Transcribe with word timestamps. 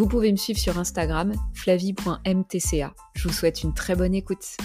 Vous 0.00 0.08
pouvez 0.08 0.32
me 0.32 0.38
suivre 0.38 0.58
sur 0.58 0.78
Instagram, 0.78 1.34
flavie.mtca. 1.52 2.94
Je 3.14 3.28
vous 3.28 3.34
souhaite 3.34 3.62
une 3.62 3.74
très 3.74 3.94
bonne 3.94 4.14
écoute. 4.14 4.56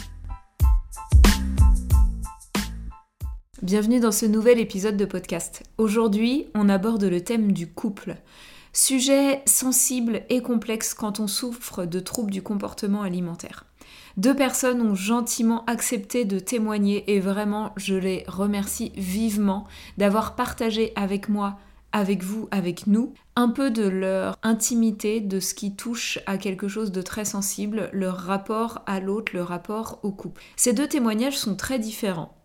Bienvenue 3.61 3.99
dans 3.99 4.13
ce 4.13 4.25
nouvel 4.25 4.61
épisode 4.61 4.95
de 4.95 5.03
podcast. 5.03 5.63
Aujourd'hui, 5.77 6.47
on 6.55 6.69
aborde 6.69 7.03
le 7.03 7.19
thème 7.19 7.51
du 7.51 7.67
couple. 7.69 8.15
Sujet 8.71 9.41
sensible 9.45 10.21
et 10.29 10.41
complexe 10.41 10.93
quand 10.93 11.19
on 11.19 11.27
souffre 11.27 11.83
de 11.83 11.99
troubles 11.99 12.31
du 12.31 12.41
comportement 12.41 13.01
alimentaire. 13.01 13.65
Deux 14.15 14.37
personnes 14.37 14.81
ont 14.81 14.95
gentiment 14.95 15.65
accepté 15.65 16.23
de 16.23 16.39
témoigner 16.39 17.13
et 17.13 17.19
vraiment 17.19 17.73
je 17.75 17.95
les 17.95 18.23
remercie 18.29 18.93
vivement 18.95 19.67
d'avoir 19.97 20.37
partagé 20.37 20.93
avec 20.95 21.27
moi 21.27 21.57
avec 21.95 22.23
vous, 22.23 22.49
avec 22.51 22.87
nous, 22.87 23.13
un 23.37 23.47
peu 23.47 23.71
de 23.71 23.87
leur 23.87 24.37
intimité, 24.43 25.21
de 25.21 25.39
ce 25.39 25.53
qui 25.53 25.77
touche 25.77 26.19
à 26.25 26.37
quelque 26.37 26.67
chose 26.67 26.91
de 26.91 27.01
très 27.01 27.23
sensible, 27.23 27.89
leur 27.93 28.17
rapport 28.17 28.81
à 28.85 28.99
l'autre, 28.99 29.31
le 29.33 29.41
rapport 29.41 29.99
au 30.03 30.11
couple. 30.11 30.41
Ces 30.57 30.73
deux 30.73 30.89
témoignages 30.89 31.37
sont 31.37 31.55
très 31.55 31.79
différents. 31.79 32.35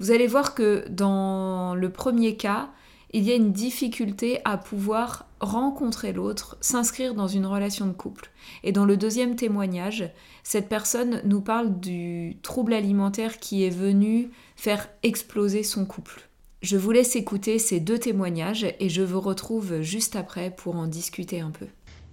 Vous 0.00 0.12
allez 0.12 0.26
voir 0.26 0.54
que 0.54 0.86
dans 0.88 1.74
le 1.74 1.92
premier 1.92 2.38
cas, 2.38 2.70
il 3.12 3.24
y 3.24 3.32
a 3.32 3.34
une 3.34 3.52
difficulté 3.52 4.40
à 4.46 4.56
pouvoir 4.56 5.26
rencontrer 5.40 6.14
l'autre, 6.14 6.56
s'inscrire 6.62 7.14
dans 7.14 7.28
une 7.28 7.44
relation 7.44 7.86
de 7.86 7.92
couple. 7.92 8.30
Et 8.64 8.72
dans 8.72 8.86
le 8.86 8.96
deuxième 8.96 9.36
témoignage, 9.36 10.10
cette 10.42 10.70
personne 10.70 11.20
nous 11.26 11.42
parle 11.42 11.80
du 11.80 12.38
trouble 12.42 12.72
alimentaire 12.72 13.40
qui 13.40 13.62
est 13.62 13.68
venu 13.70 14.30
faire 14.56 14.88
exploser 15.02 15.64
son 15.64 15.84
couple. 15.84 16.26
Je 16.66 16.76
vous 16.76 16.90
laisse 16.90 17.14
écouter 17.14 17.60
ces 17.60 17.78
deux 17.78 17.96
témoignages 17.96 18.66
et 18.80 18.88
je 18.88 19.02
vous 19.02 19.20
retrouve 19.20 19.82
juste 19.82 20.16
après 20.16 20.50
pour 20.50 20.74
en 20.74 20.88
discuter 20.88 21.40
un 21.40 21.52
peu. 21.52 21.66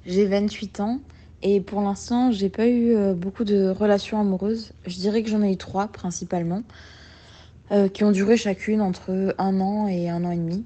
J'ai 0.05 0.27
28 0.27 0.79
ans 0.79 0.99
et 1.41 1.59
pour 1.59 1.81
l'instant, 1.81 2.31
j'ai 2.31 2.49
pas 2.49 2.67
eu 2.67 2.93
euh, 2.93 3.15
beaucoup 3.15 3.45
de 3.45 3.69
relations 3.69 4.21
amoureuses. 4.21 4.73
Je 4.85 4.95
dirais 4.97 5.23
que 5.23 5.29
j'en 5.31 5.41
ai 5.41 5.53
eu 5.53 5.57
trois 5.57 5.87
principalement, 5.87 6.61
euh, 7.71 7.87
qui 7.87 8.03
ont 8.03 8.11
duré 8.11 8.37
chacune 8.37 8.81
entre 8.81 9.33
un 9.39 9.59
an 9.59 9.87
et 9.87 10.07
un 10.07 10.23
an 10.23 10.29
et 10.29 10.37
demi. 10.37 10.63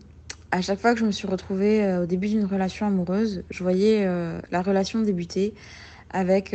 À 0.51 0.59
chaque 0.59 0.81
fois 0.81 0.93
que 0.93 0.99
je 0.99 1.05
me 1.05 1.11
suis 1.11 1.29
retrouvée 1.29 1.81
euh, 1.81 2.03
au 2.03 2.05
début 2.05 2.27
d'une 2.27 2.43
relation 2.43 2.87
amoureuse, 2.87 3.45
je 3.49 3.63
voyais 3.63 4.05
la 4.51 4.61
relation 4.61 4.99
débuter 4.99 5.53
avec 6.09 6.53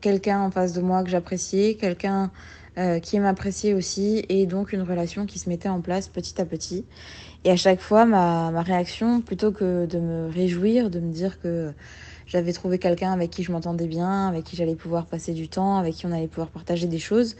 quelqu'un 0.00 0.40
en 0.40 0.50
face 0.50 0.72
de 0.72 0.80
moi 0.80 1.04
que 1.04 1.10
j'appréciais, 1.10 1.74
quelqu'un 1.74 2.30
euh, 2.78 3.00
qui 3.00 3.18
m'appréciait 3.20 3.74
aussi, 3.74 4.24
et 4.28 4.46
donc 4.46 4.72
une 4.72 4.82
relation 4.82 5.26
qui 5.26 5.38
se 5.38 5.48
mettait 5.48 5.68
en 5.68 5.80
place 5.80 6.08
petit 6.08 6.40
à 6.40 6.44
petit. 6.44 6.84
Et 7.44 7.50
à 7.50 7.56
chaque 7.56 7.80
fois, 7.80 8.04
ma, 8.04 8.50
ma 8.50 8.62
réaction, 8.62 9.20
plutôt 9.20 9.52
que 9.52 9.86
de 9.86 9.98
me 9.98 10.28
réjouir, 10.30 10.90
de 10.90 11.00
me 11.00 11.12
dire 11.12 11.40
que 11.40 11.72
j'avais 12.26 12.52
trouvé 12.52 12.78
quelqu'un 12.78 13.12
avec 13.12 13.30
qui 13.30 13.42
je 13.42 13.52
m'entendais 13.52 13.86
bien, 13.86 14.28
avec 14.28 14.44
qui 14.44 14.56
j'allais 14.56 14.74
pouvoir 14.74 15.06
passer 15.06 15.32
du 15.32 15.48
temps, 15.48 15.78
avec 15.78 15.94
qui 15.94 16.06
on 16.06 16.12
allait 16.12 16.28
pouvoir 16.28 16.48
partager 16.48 16.86
des 16.86 16.98
choses, 16.98 17.36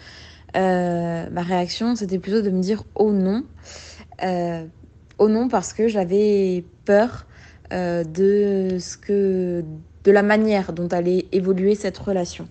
euh, 0.56 1.26
ma 1.30 1.42
réaction, 1.42 1.94
c'était 1.94 2.18
plutôt 2.18 2.40
de 2.40 2.50
me 2.50 2.60
dire 2.60 2.84
oh 2.94 3.12
non. 3.12 3.44
Euh, 4.22 4.64
oh 5.18 5.28
non 5.28 5.48
parce 5.48 5.72
que 5.72 5.88
j'avais 5.88 6.64
peur 6.84 7.26
euh, 7.72 8.02
de 8.04 8.78
ce 8.78 8.96
que 8.96 9.62
de 10.04 10.10
la 10.10 10.22
manière 10.22 10.72
dont 10.72 10.88
allait 10.88 11.26
évoluer 11.32 11.74
cette 11.74 11.98
relation. 11.98 12.48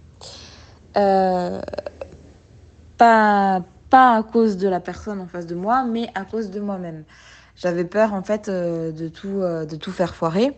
Pas, 2.98 3.64
pas 3.90 4.18
à 4.18 4.24
cause 4.24 4.58
de 4.58 4.68
la 4.68 4.80
personne 4.80 5.20
en 5.20 5.28
face 5.28 5.46
de 5.46 5.56
moi, 5.56 5.86
mais 5.86 6.10
à 6.16 6.26
cause 6.26 6.50
de 6.50 6.60
moi-même. 6.60 7.04
J'avais 7.56 7.86
peur 7.86 8.14
en 8.14 8.22
fait 8.22 8.50
euh, 8.50 8.92
de, 8.92 9.08
tout, 9.08 9.42
euh, 9.42 9.66
de 9.66 9.76
tout 9.76 9.92
faire 9.92 10.16
foirer. 10.16 10.58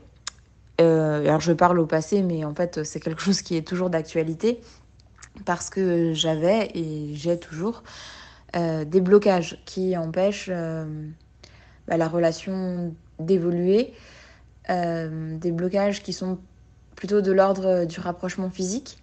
Euh, 0.81 1.21
alors 1.21 1.39
je 1.39 1.53
parle 1.53 1.79
au 1.79 1.85
passé, 1.85 2.21
mais 2.21 2.43
en 2.43 2.53
fait 2.53 2.83
c'est 2.83 2.99
quelque 2.99 3.21
chose 3.21 3.41
qui 3.41 3.55
est 3.55 3.67
toujours 3.67 3.89
d'actualité 3.89 4.61
parce 5.45 5.69
que 5.69 6.13
j'avais 6.13 6.71
et 6.73 7.15
j'ai 7.15 7.39
toujours 7.39 7.83
des 8.53 8.99
blocages 8.99 9.61
qui 9.65 9.95
empêchent 9.95 10.49
bah, 10.49 11.97
la 11.97 12.07
relation 12.07 12.95
d'évoluer, 13.19 13.93
des 14.67 15.51
blocages 15.51 16.01
qui 16.01 16.13
sont 16.13 16.39
plutôt 16.95 17.21
de 17.21 17.31
l'ordre 17.31 17.85
du 17.85 17.99
rapprochement 17.99 18.49
physique 18.49 18.97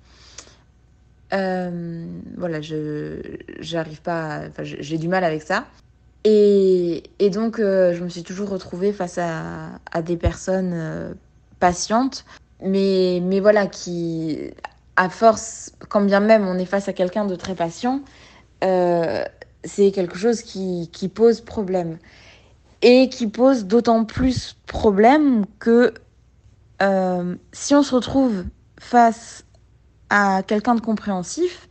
euh, 1.32 2.06
voilà, 2.36 2.60
je 2.60 3.20
j'arrive 3.58 4.00
pas, 4.02 4.42
j'ai 4.62 4.98
du 4.98 5.08
mal 5.08 5.24
avec 5.24 5.42
ça. 5.42 5.66
Et, 6.24 7.04
et 7.18 7.30
donc, 7.30 7.58
euh, 7.58 7.94
je 7.94 8.02
me 8.02 8.08
suis 8.08 8.22
toujours 8.22 8.48
retrouvée 8.48 8.92
face 8.92 9.18
à, 9.18 9.78
à 9.90 10.02
des 10.02 10.16
personnes 10.16 10.72
euh, 10.74 11.14
patientes, 11.60 12.24
mais, 12.62 13.20
mais 13.22 13.40
voilà, 13.40 13.66
qui, 13.66 14.38
à 14.96 15.08
force, 15.08 15.72
quand 15.88 16.00
bien 16.00 16.20
même 16.20 16.46
on 16.46 16.58
est 16.58 16.64
face 16.64 16.88
à 16.88 16.92
quelqu'un 16.92 17.26
de 17.26 17.36
très 17.36 17.54
patient, 17.54 18.02
c'est 18.62 19.92
quelque 19.92 20.18
chose 20.18 20.42
qui, 20.42 20.90
qui 20.92 21.08
pose 21.08 21.40
problème. 21.40 21.98
Et 22.82 23.08
qui 23.08 23.26
pose 23.26 23.64
d'autant 23.64 24.04
plus 24.04 24.56
problème 24.66 25.44
que 25.58 25.94
si 27.52 27.74
on 27.74 27.82
se 27.82 27.94
retrouve 27.94 28.44
face 28.78 29.45
à 30.10 30.42
quelqu'un 30.42 30.74
de 30.74 30.80
compréhensif, 30.80 31.68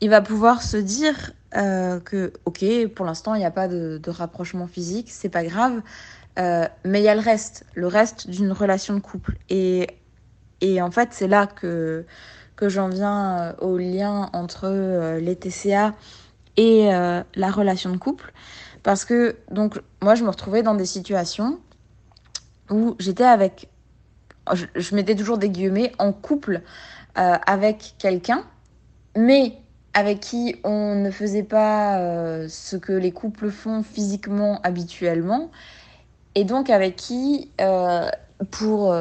il 0.00 0.10
va 0.10 0.20
pouvoir 0.20 0.62
se 0.62 0.76
dire 0.76 1.32
euh, 1.56 2.00
que, 2.00 2.32
ok, 2.44 2.64
pour 2.94 3.06
l'instant, 3.06 3.34
il 3.34 3.38
n'y 3.38 3.44
a 3.44 3.50
pas 3.50 3.68
de, 3.68 4.00
rapprochement 4.08 4.66
physique, 4.66 5.10
c'est 5.10 5.28
pas 5.28 5.44
grave, 5.44 5.82
euh, 6.38 6.66
mais 6.84 7.00
il 7.00 7.04
y 7.04 7.08
a 7.08 7.14
le 7.14 7.20
reste, 7.20 7.64
le 7.74 7.86
reste 7.86 8.28
d'une 8.28 8.52
relation 8.52 8.94
de 8.94 9.00
couple. 9.00 9.36
Et, 9.48 9.88
en 10.80 10.90
fait, 10.90 11.10
c'est 11.12 11.28
là 11.28 11.46
que, 11.46 12.04
que 12.56 12.68
j'en 12.68 12.88
viens 12.88 13.38
euh, 13.38 13.52
au 13.60 13.76
lien 13.76 14.30
entre 14.32 15.18
les 15.18 15.36
TCA 15.36 15.94
et 16.56 16.88
la 16.88 17.50
relation 17.50 17.90
de 17.90 17.96
couple. 17.96 18.32
Parce 18.82 19.04
que, 19.04 19.36
donc, 19.50 19.80
moi, 20.02 20.14
je 20.14 20.24
me 20.24 20.28
retrouvais 20.28 20.62
dans 20.62 20.74
des 20.74 20.86
situations 20.86 21.58
où 22.70 22.94
j'étais 22.98 23.24
avec, 23.24 23.68
je, 24.52 24.66
je 24.74 24.94
mettais 24.94 25.14
toujours 25.14 25.38
des 25.38 25.48
guillemets, 25.48 25.92
en 25.98 26.12
couple 26.12 26.62
euh, 27.16 27.36
avec 27.46 27.94
quelqu'un, 27.98 28.44
mais 29.16 29.52
avec 29.92 30.18
qui 30.18 30.56
on 30.64 30.96
ne 30.96 31.12
faisait 31.12 31.44
pas 31.44 31.98
euh, 31.98 32.48
ce 32.48 32.76
que 32.76 32.92
les 32.92 33.12
couples 33.12 33.50
font 33.50 33.84
physiquement 33.84 34.58
habituellement, 34.64 35.50
et 36.34 36.42
donc 36.42 36.70
avec 36.70 36.96
qui, 36.96 37.52
euh, 37.60 38.08
pour, 38.50 38.92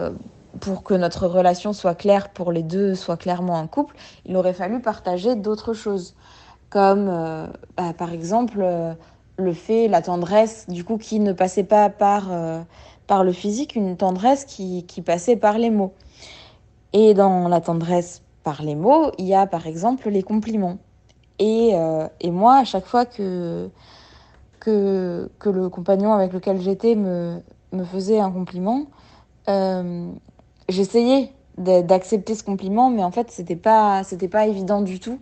pour 0.60 0.84
que 0.84 0.94
notre 0.94 1.26
relation 1.26 1.74
soit 1.74 1.96
claire, 1.96 2.30
pour 2.30 2.52
les 2.52 2.62
deux 2.62 2.94
soit 2.94 3.18
clairement 3.18 3.58
un 3.58 3.66
couple, 3.66 3.96
il 4.28 4.38
aurait 4.38 4.54
fallu 4.54 4.80
partager 4.80 5.36
d'autres 5.36 5.74
choses, 5.74 6.14
comme 6.70 7.08
bah, 7.76 7.94
par 7.98 8.14
exemple 8.14 8.64
le 9.38 9.54
fait, 9.54 9.88
la 9.88 10.04
tendresse, 10.04 10.70
du 10.70 10.84
coup, 10.84 10.98
qui 10.98 11.20
ne 11.20 11.34
passait 11.34 11.64
pas 11.64 11.90
par, 11.90 12.30
par 13.08 13.24
le 13.24 13.32
physique, 13.32 13.76
une 13.76 13.98
tendresse 13.98 14.46
qui, 14.46 14.86
qui 14.86 15.02
passait 15.02 15.36
par 15.36 15.58
les 15.58 15.72
mots. 15.72 15.96
Et 16.94 17.14
dans 17.14 17.48
la 17.48 17.60
tendresse 17.60 18.22
par 18.44 18.62
les 18.62 18.76
mots, 18.76 19.12
il 19.18 19.26
y 19.26 19.34
a 19.34 19.48
par 19.48 19.68
exemple 19.68 20.10
les 20.10 20.24
compliments. 20.24 20.78
Et, 21.40 21.72
euh, 21.74 22.08
et 22.22 22.32
moi, 22.32 22.58
à 22.58 22.64
chaque 22.64 22.86
fois 22.86 23.06
que, 23.06 23.70
que, 24.60 25.30
que 25.40 25.50
le 25.50 25.70
compagnon 25.70 26.14
avec 26.14 26.32
lequel 26.34 26.62
j'étais 26.62 26.96
me, 26.96 27.40
me 27.72 27.84
faisait 27.84 28.20
un 28.20 28.32
compliment, 28.32 28.86
euh, 29.50 30.12
j'essayais 30.70 31.32
d'accepter 31.58 32.36
ce 32.36 32.44
compliment, 32.44 32.90
mais 32.90 33.04
en 33.04 33.12
fait, 33.12 33.30
c'était 33.32 33.56
pas, 33.56 34.04
c'était 34.04 34.28
pas 34.28 34.48
évident 34.48 34.82
du 34.82 35.00
tout. 35.00 35.20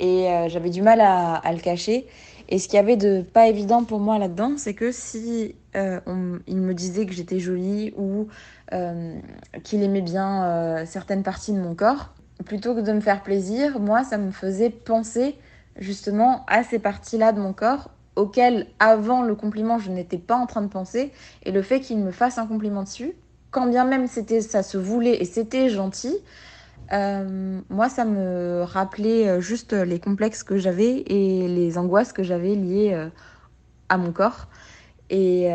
Et 0.00 0.28
euh, 0.28 0.48
j'avais 0.48 0.70
du 0.70 0.82
mal 0.82 1.00
à, 1.00 1.34
à, 1.34 1.52
le 1.52 1.60
cacher. 1.60 2.06
Et 2.48 2.58
ce 2.58 2.68
qu'il 2.68 2.76
y 2.76 2.80
avait 2.80 2.96
de 2.96 3.22
pas 3.22 3.48
évident 3.48 3.84
pour 3.84 4.00
moi 4.00 4.18
là-dedans, 4.18 4.54
c'est 4.56 4.74
que 4.74 4.92
si 4.92 5.54
euh, 5.76 6.00
il 6.46 6.58
me 6.58 6.74
disait 6.74 7.06
que 7.06 7.12
j'étais 7.12 7.38
jolie 7.38 7.92
ou 7.96 8.28
euh, 8.72 9.18
qu'il 9.62 9.82
aimait 9.82 10.02
bien 10.02 10.44
euh, 10.44 10.86
certaines 10.86 11.22
parties 11.22 11.52
de 11.52 11.58
mon 11.58 11.74
corps, 11.74 12.14
plutôt 12.44 12.74
que 12.74 12.80
de 12.80 12.92
me 12.92 13.00
faire 13.00 13.22
plaisir, 13.22 13.80
moi, 13.80 14.04
ça 14.04 14.18
me 14.18 14.30
faisait 14.30 14.70
penser 14.70 15.36
justement 15.76 16.44
à 16.46 16.62
ces 16.62 16.78
parties-là 16.78 17.32
de 17.32 17.40
mon 17.40 17.52
corps 17.52 17.90
auxquelles, 18.16 18.68
avant 18.78 19.22
le 19.22 19.34
compliment, 19.34 19.78
je 19.78 19.90
n'étais 19.90 20.18
pas 20.18 20.36
en 20.36 20.46
train 20.46 20.62
de 20.62 20.68
penser. 20.68 21.12
Et 21.42 21.50
le 21.50 21.62
fait 21.62 21.80
qu'il 21.80 21.98
me 21.98 22.12
fasse 22.12 22.38
un 22.38 22.46
compliment 22.46 22.84
dessus, 22.84 23.12
quand 23.50 23.66
bien 23.66 23.84
même 23.84 24.06
c'était, 24.06 24.40
ça 24.40 24.62
se 24.62 24.78
voulait 24.78 25.20
et 25.20 25.24
c'était 25.24 25.68
gentil, 25.68 26.16
moi, 26.92 27.88
ça 27.88 28.04
me 28.04 28.62
rappelait 28.62 29.40
juste 29.40 29.72
les 29.72 29.98
complexes 29.98 30.44
que 30.44 30.58
j'avais 30.58 31.02
et 31.06 31.48
les 31.48 31.76
angoisses 31.76 32.12
que 32.12 32.22
j'avais 32.22 32.54
liées 32.54 33.08
à 33.88 33.96
mon 33.96 34.12
corps. 34.12 34.46
Et, 35.10 35.50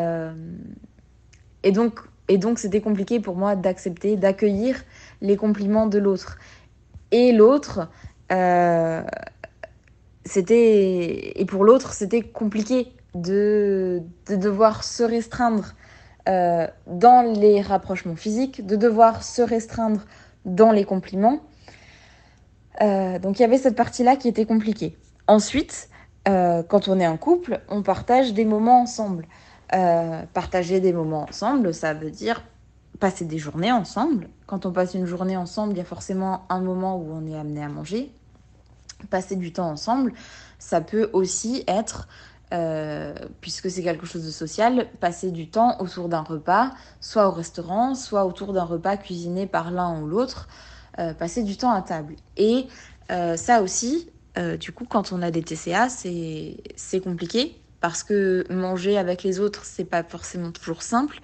et 1.63 1.71
donc, 1.71 1.99
et 2.27 2.37
donc, 2.37 2.59
c'était 2.59 2.81
compliqué 2.81 3.19
pour 3.19 3.35
moi 3.35 3.55
d'accepter, 3.55 4.15
d'accueillir 4.15 4.83
les 5.21 5.35
compliments 5.35 5.87
de 5.87 5.97
l'autre. 5.97 6.37
Et 7.11 7.31
l'autre, 7.31 7.89
c'était 10.25 11.39
et 11.39 11.45
pour 11.45 11.63
l'autre, 11.63 11.93
c'était 11.93 12.21
compliqué 12.21 12.93
de, 13.15 14.03
de, 14.27 14.35
devoir 14.35 14.83
se 14.83 15.03
restreindre 15.03 15.73
dans 16.27 17.33
les 17.33 17.61
rapprochements 17.61 18.15
physiques, 18.15 18.65
de 18.65 18.75
devoir 18.75 19.23
se 19.23 19.41
restreindre 19.41 20.01
dans 20.45 20.71
les 20.71 20.85
compliments. 20.85 21.41
Euh, 22.81 23.19
donc 23.19 23.39
il 23.39 23.41
y 23.41 23.45
avait 23.45 23.57
cette 23.57 23.75
partie-là 23.75 24.15
qui 24.15 24.27
était 24.27 24.45
compliquée. 24.45 24.97
Ensuite, 25.27 25.89
euh, 26.29 26.63
quand 26.63 26.87
on 26.87 26.99
est 26.99 27.07
en 27.07 27.17
couple, 27.17 27.61
on 27.69 27.81
partage 27.81 28.33
des 28.33 28.45
moments 28.45 28.81
ensemble. 28.81 29.25
Euh, 29.73 30.23
partager 30.33 30.79
des 30.79 30.93
moments 30.93 31.23
ensemble, 31.23 31.73
ça 31.73 31.93
veut 31.93 32.11
dire 32.11 32.43
passer 32.99 33.25
des 33.25 33.37
journées 33.37 33.71
ensemble. 33.71 34.29
Quand 34.45 34.65
on 34.65 34.71
passe 34.71 34.93
une 34.93 35.05
journée 35.05 35.37
ensemble, 35.37 35.73
il 35.73 35.77
y 35.77 35.81
a 35.81 35.85
forcément 35.85 36.45
un 36.49 36.59
moment 36.59 36.97
où 36.97 37.11
on 37.11 37.25
est 37.25 37.37
amené 37.37 37.63
à 37.63 37.69
manger. 37.69 38.11
Passer 39.09 39.37
du 39.37 39.53
temps 39.53 39.69
ensemble, 39.69 40.13
ça 40.59 40.81
peut 40.81 41.09
aussi 41.13 41.63
être 41.67 42.07
euh, 42.51 43.13
puisque 43.41 43.69
c'est 43.71 43.83
quelque 43.83 44.05
chose 44.05 44.25
de 44.25 44.31
social, 44.31 44.87
passer 44.99 45.31
du 45.31 45.49
temps 45.49 45.79
autour 45.79 46.09
d'un 46.09 46.21
repas, 46.21 46.71
soit 46.99 47.27
au 47.27 47.31
restaurant, 47.31 47.95
soit 47.95 48.25
autour 48.25 48.53
d'un 48.53 48.65
repas 48.65 48.97
cuisiné 48.97 49.47
par 49.47 49.71
l'un 49.71 50.01
ou 50.01 50.07
l'autre, 50.07 50.47
passer 51.17 51.43
du 51.43 51.55
temps 51.55 51.71
à 51.71 51.81
table. 51.81 52.15
Et 52.35 52.67
ça 53.07 53.61
aussi, 53.61 54.09
du 54.59 54.71
coup, 54.71 54.85
quand 54.85 55.11
on 55.11 55.21
a 55.21 55.31
des 55.31 55.41
TCA, 55.41 55.89
c'est 55.89 56.99
compliqué 57.03 57.55
parce 57.81 58.03
que 58.03 58.45
manger 58.49 58.97
avec 58.97 59.23
les 59.23 59.39
autres, 59.39 59.65
c'est 59.65 59.85
pas 59.85 60.03
forcément 60.03 60.51
toujours 60.51 60.81
simple. 60.81 61.19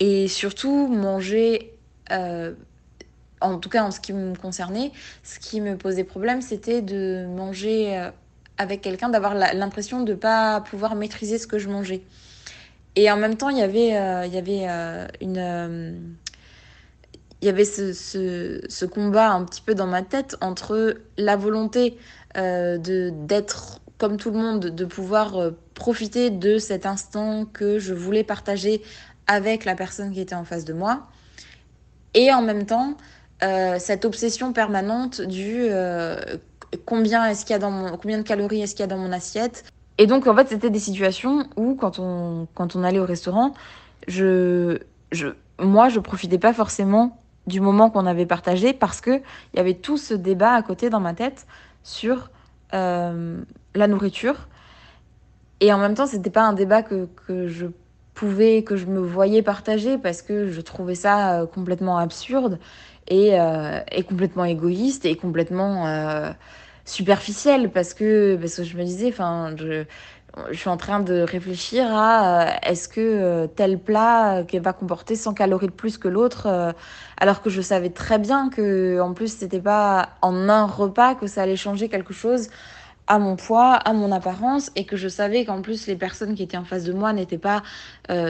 Et 0.00 0.28
surtout, 0.28 0.88
manger 0.88 1.72
en 2.10 3.58
tout 3.58 3.68
cas 3.68 3.84
en 3.84 3.90
ce 3.90 4.00
qui 4.00 4.12
me 4.12 4.34
concernait, 4.36 4.92
ce 5.22 5.38
qui 5.38 5.60
me 5.60 5.76
posait 5.76 6.04
problème, 6.04 6.42
c'était 6.42 6.82
de 6.82 7.26
manger 7.26 8.10
avec 8.58 8.80
quelqu'un, 8.82 9.08
d'avoir 9.08 9.34
l'impression 9.34 10.02
de 10.02 10.12
ne 10.12 10.16
pas 10.16 10.60
pouvoir 10.60 10.94
maîtriser 10.94 11.38
ce 11.38 11.46
que 11.46 11.58
je 11.58 11.68
mangeais. 11.68 12.02
Et 12.96 13.10
en 13.10 13.16
même 13.16 13.36
temps, 13.36 13.48
il 13.48 13.58
y 13.58 13.62
avait, 13.62 13.96
euh, 13.96 14.26
il 14.26 14.34
y 14.34 14.38
avait 14.38 14.66
euh, 14.68 15.06
une. 15.20 15.38
Euh, 15.38 15.92
il 17.42 17.46
y 17.46 17.50
avait 17.50 17.66
ce, 17.66 17.92
ce, 17.92 18.84
combat 18.86 19.30
un 19.32 19.44
petit 19.44 19.60
peu 19.60 19.74
dans 19.74 19.86
ma 19.86 20.00
tête 20.00 20.34
entre 20.40 20.96
la 21.18 21.36
volonté 21.36 21.98
de 22.36 23.10
d'être 23.10 23.80
comme 23.98 24.16
tout 24.16 24.30
le 24.30 24.38
monde, 24.38 24.66
de 24.66 24.84
pouvoir 24.84 25.52
profiter 25.74 26.30
de 26.30 26.58
cet 26.58 26.84
instant 26.84 27.46
que 27.46 27.78
je 27.78 27.94
voulais 27.94 28.24
partager 28.24 28.82
avec 29.26 29.64
la 29.64 29.74
personne 29.74 30.12
qui 30.12 30.20
était 30.20 30.34
en 30.34 30.44
face 30.44 30.64
de 30.64 30.72
moi, 30.72 31.06
et 32.14 32.32
en 32.32 32.42
même 32.42 32.66
temps 32.66 32.96
cette 33.78 34.04
obsession 34.04 34.52
permanente 34.52 35.20
du 35.20 35.68
combien 36.86 37.26
est-ce 37.26 37.44
qu'il 37.44 37.52
y 37.52 37.56
a 37.56 37.58
dans 37.58 37.96
combien 37.96 38.18
de 38.18 38.22
calories 38.22 38.62
est-ce 38.62 38.74
qu'il 38.74 38.82
y 38.82 38.84
a 38.84 38.88
dans 38.88 38.98
mon 38.98 39.12
assiette. 39.12 39.64
Et 39.98 40.06
donc 40.06 40.26
en 40.26 40.34
fait 40.34 40.48
c'était 40.48 40.70
des 40.70 40.78
situations 40.78 41.46
où 41.56 41.74
quand 41.74 41.98
on 41.98 42.48
quand 42.54 42.76
on 42.76 42.82
allait 42.82 42.98
au 42.98 43.06
restaurant, 43.06 43.54
je 44.08 44.78
je 45.12 45.28
moi 45.58 45.88
je 45.88 46.00
profitais 46.00 46.38
pas 46.38 46.52
forcément 46.52 47.20
du 47.46 47.60
moment 47.60 47.90
qu'on 47.90 48.06
avait 48.06 48.26
partagé 48.26 48.72
parce 48.72 49.00
que 49.00 49.18
il 49.52 49.56
y 49.56 49.60
avait 49.60 49.74
tout 49.74 49.98
ce 49.98 50.14
débat 50.14 50.52
à 50.52 50.62
côté 50.62 50.90
dans 50.90 51.00
ma 51.00 51.14
tête 51.14 51.46
sur 51.84 52.30
euh, 52.72 53.40
la 53.76 53.86
nourriture. 53.86 54.48
Et 55.60 55.72
en 55.72 55.78
même 55.78 55.94
temps, 55.94 56.06
c'était 56.06 56.30
pas 56.30 56.42
un 56.42 56.52
débat 56.52 56.82
que, 56.82 57.06
je 57.46 57.66
pouvais, 58.14 58.64
que 58.64 58.74
je 58.74 58.86
me 58.86 58.98
voyais 58.98 59.42
partager 59.42 59.98
parce 59.98 60.22
que 60.22 60.50
je 60.50 60.60
trouvais 60.60 60.96
ça 60.96 61.42
euh, 61.42 61.46
complètement 61.46 61.98
absurde 61.98 62.58
et, 63.06 63.38
euh, 63.38 63.78
et 63.92 64.02
complètement 64.02 64.44
égoïste 64.44 65.04
et 65.04 65.16
complètement 65.16 65.86
superficielle 66.84 67.70
parce 67.70 67.94
que, 67.94 68.36
parce 68.36 68.56
que 68.56 68.64
je 68.64 68.76
me 68.76 68.84
disais, 68.84 69.08
enfin, 69.08 69.54
je, 69.56 69.84
je 70.50 70.58
suis 70.58 70.68
en 70.68 70.76
train 70.76 71.00
de 71.00 71.20
réfléchir 71.20 71.86
à 71.90 72.42
euh, 72.42 72.50
est-ce 72.62 72.88
que 72.88 73.00
euh, 73.00 73.46
tel 73.46 73.78
plat 73.78 74.38
euh, 74.38 74.60
va 74.60 74.72
comporter 74.72 75.16
100 75.16 75.34
calories 75.34 75.68
de 75.68 75.72
plus 75.72 75.98
que 75.98 76.08
l'autre, 76.08 76.74
alors 77.18 77.42
que 77.42 77.50
je 77.50 77.60
savais 77.60 77.90
très 77.90 78.18
bien 78.18 78.50
que 78.50 79.00
en 79.00 79.12
plus 79.14 79.36
c'était 79.38 79.60
pas 79.60 80.10
en 80.22 80.48
un 80.48 80.66
repas 80.66 81.14
que 81.14 81.26
ça 81.26 81.42
allait 81.42 81.56
changer 81.56 81.88
quelque 81.88 82.12
chose 82.12 82.48
à 83.06 83.18
mon 83.18 83.36
poids, 83.36 83.74
à 83.74 83.92
mon 83.92 84.10
apparence, 84.12 84.70
et 84.76 84.86
que 84.86 84.96
je 84.96 85.08
savais 85.08 85.44
qu'en 85.44 85.60
plus 85.60 85.86
les 85.86 85.96
personnes 85.96 86.34
qui 86.34 86.42
étaient 86.42 86.56
en 86.56 86.64
face 86.64 86.84
de 86.84 86.92
moi 86.94 87.12
n'étaient 87.12 87.36
pas 87.36 87.62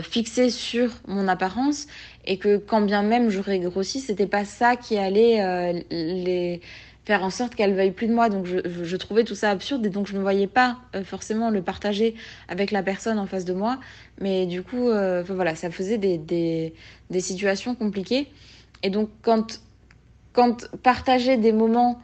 fixées 0.03 0.51
sur 0.51 0.91
mon 1.07 1.29
apparence, 1.29 1.87
et 2.25 2.39
que 2.39 2.57
quand 2.57 2.81
bien 2.81 3.03
même 3.03 3.31
j'aurais 3.31 3.61
grossi, 3.61 4.01
c'était 4.01 4.27
pas 4.27 4.45
ça 4.45 4.75
qui 4.75 4.99
allait 4.99 5.85
les 5.91 6.61
faire 7.05 7.23
en 7.23 7.31
sorte 7.31 7.55
qu'elle 7.55 7.75
veuille 7.75 7.91
plus 7.91 8.07
de 8.07 8.15
moi. 8.15 8.29
Donc 8.29 8.47
je, 8.47 8.59
je, 8.65 8.97
trouvais 8.97 9.25
tout 9.25 9.35
ça 9.35 9.51
absurde 9.51 9.85
et 9.85 9.91
donc 9.91 10.07
je 10.07 10.15
ne 10.15 10.21
voyais 10.21 10.47
pas 10.47 10.79
euh, 10.95 11.05
forcément 11.05 11.51
le 11.51 11.63
partager 11.63 12.15
avec 12.49 12.71
la 12.71 12.83
personne 12.83 13.19
en 13.19 13.27
face 13.27 13.45
de 13.45 13.53
moi. 13.53 13.79
Mais 14.21 14.47
du 14.47 14.63
coup, 14.63 14.89
euh, 14.89 15.23
voilà, 15.29 15.55
ça 15.55 15.71
faisait 15.71 15.99
des, 15.99 16.19
des, 16.19 16.75
des, 17.11 17.21
situations 17.21 17.75
compliquées. 17.75 18.29
Et 18.83 18.91
donc 18.91 19.11
quand, 19.23 19.61
quand 20.33 20.69
partager 20.83 21.37
des 21.37 21.53
moments, 21.53 22.01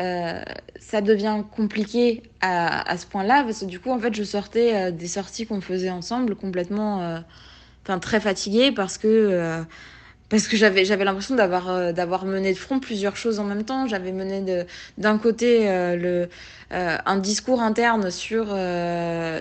euh, 0.00 0.42
ça 0.78 1.00
devient 1.00 1.42
compliqué 1.54 2.22
à, 2.40 2.90
à 2.90 2.96
ce 2.98 3.06
point-là, 3.06 3.44
parce 3.44 3.60
que 3.60 3.64
du 3.66 3.80
coup, 3.80 3.90
en 3.90 3.98
fait, 3.98 4.14
je 4.14 4.22
sortais 4.22 4.92
des 4.92 5.06
sorties 5.06 5.46
qu'on 5.46 5.60
faisait 5.60 5.90
ensemble 5.90 6.34
complètement, 6.34 7.22
enfin 7.84 7.98
très 7.98 8.20
fatiguée 8.20 8.72
parce 8.72 8.96
que 8.96 9.64
parce 10.32 10.48
que 10.48 10.56
j'avais 10.56 10.86
j'avais 10.86 11.04
l'impression 11.04 11.34
d'avoir 11.34 11.68
euh, 11.68 11.92
d'avoir 11.92 12.24
mené 12.24 12.54
de 12.54 12.58
front 12.58 12.80
plusieurs 12.80 13.16
choses 13.16 13.38
en 13.38 13.44
même 13.44 13.64
temps. 13.64 13.86
J'avais 13.86 14.12
mené 14.12 14.64
d'un 14.96 15.18
côté 15.18 15.68
euh, 15.68 15.94
le 15.94 16.28
euh, 16.72 16.96
un 17.04 17.18
discours 17.18 17.60
interne 17.60 18.10
sur 18.10 18.46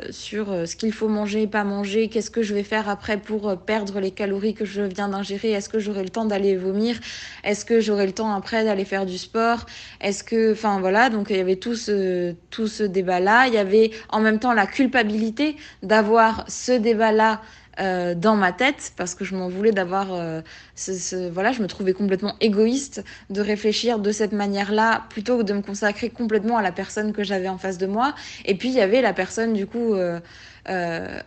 sur 0.10 0.68
ce 0.68 0.76
qu'il 0.76 0.92
faut 0.92 1.08
manger 1.08 1.48
pas 1.48 1.64
manger 1.64 2.10
qu'est-ce 2.10 2.30
que 2.30 2.42
je 2.42 2.54
vais 2.54 2.64
faire 2.64 2.90
après 2.90 3.16
pour 3.16 3.58
perdre 3.60 4.02
les 4.02 4.12
calories 4.12 4.54
que 4.54 4.66
je 4.66 4.82
viens 4.82 5.08
d'ingérer 5.08 5.52
est-ce 5.52 5.70
que 5.70 5.80
j'aurai 5.80 6.04
le 6.04 6.10
temps 6.10 6.26
d'aller 6.26 6.58
vomir 6.58 7.00
est-ce 7.46 7.64
que 7.64 7.80
j'aurai 7.80 8.06
le 8.06 8.12
temps 8.12 8.36
après 8.36 8.66
d'aller 8.66 8.84
faire 8.84 9.06
du 9.06 9.18
sport 9.18 9.66
est-ce 10.02 10.26
que 10.26 10.52
enfin 10.52 10.82
voilà. 10.82 11.10
Donc 11.10 11.28
il 11.30 11.38
y 11.38 11.40
avait 11.40 11.56
tout 11.56 11.76
ce 11.76 12.36
tout 12.50 12.68
ce 12.68 12.84
débat 12.84 13.22
là 13.22 13.48
il 13.48 13.54
y 13.54 13.58
avait 13.58 13.92
en 14.10 14.20
même 14.20 14.40
temps 14.40 14.52
la 14.52 14.68
culpabilité 14.68 15.56
d'avoir 15.84 16.44
ce 16.50 16.74
débat 16.74 17.14
là 17.14 17.40
euh, 17.80 18.16
dans 18.16 18.36
ma 18.36 18.52
tête 18.52 18.92
parce 18.98 19.16
que 19.16 19.24
je 19.24 19.34
m'en 19.34 19.48
voulais 19.48 19.72
d'avoir 19.72 20.14
euh, 20.14 20.42
ce, 20.76 21.30
voilà 21.30 21.54
je 21.54 21.62
me 21.62 21.68
trouvais 21.68 21.94
complètement 21.94 22.36
égoïste 22.42 23.02
de 23.30 23.40
réfléchir 23.40 24.00
de 24.00 24.12
cette 24.12 24.34
manière-là 24.34 25.04
plutôt 25.10 25.38
que 25.38 25.44
de 25.44 25.54
me 25.54 25.62
consacrer 25.62 26.10
complètement 26.10 26.58
à 26.58 26.62
la 26.62 26.74
personne 26.74 27.14
que 27.14 27.24
j'avais 27.24 27.48
en 27.48 27.58
face 27.58 27.78
de 27.78 27.88
moi. 27.88 28.14
Et 28.44 28.56
puis 28.56 28.68
il 28.68 28.76
y 28.76 28.82
avait 28.82 29.02
la 29.02 29.14
personne 29.14 29.54
du 29.54 29.68
coup 29.68 29.94
euh, 29.94 30.20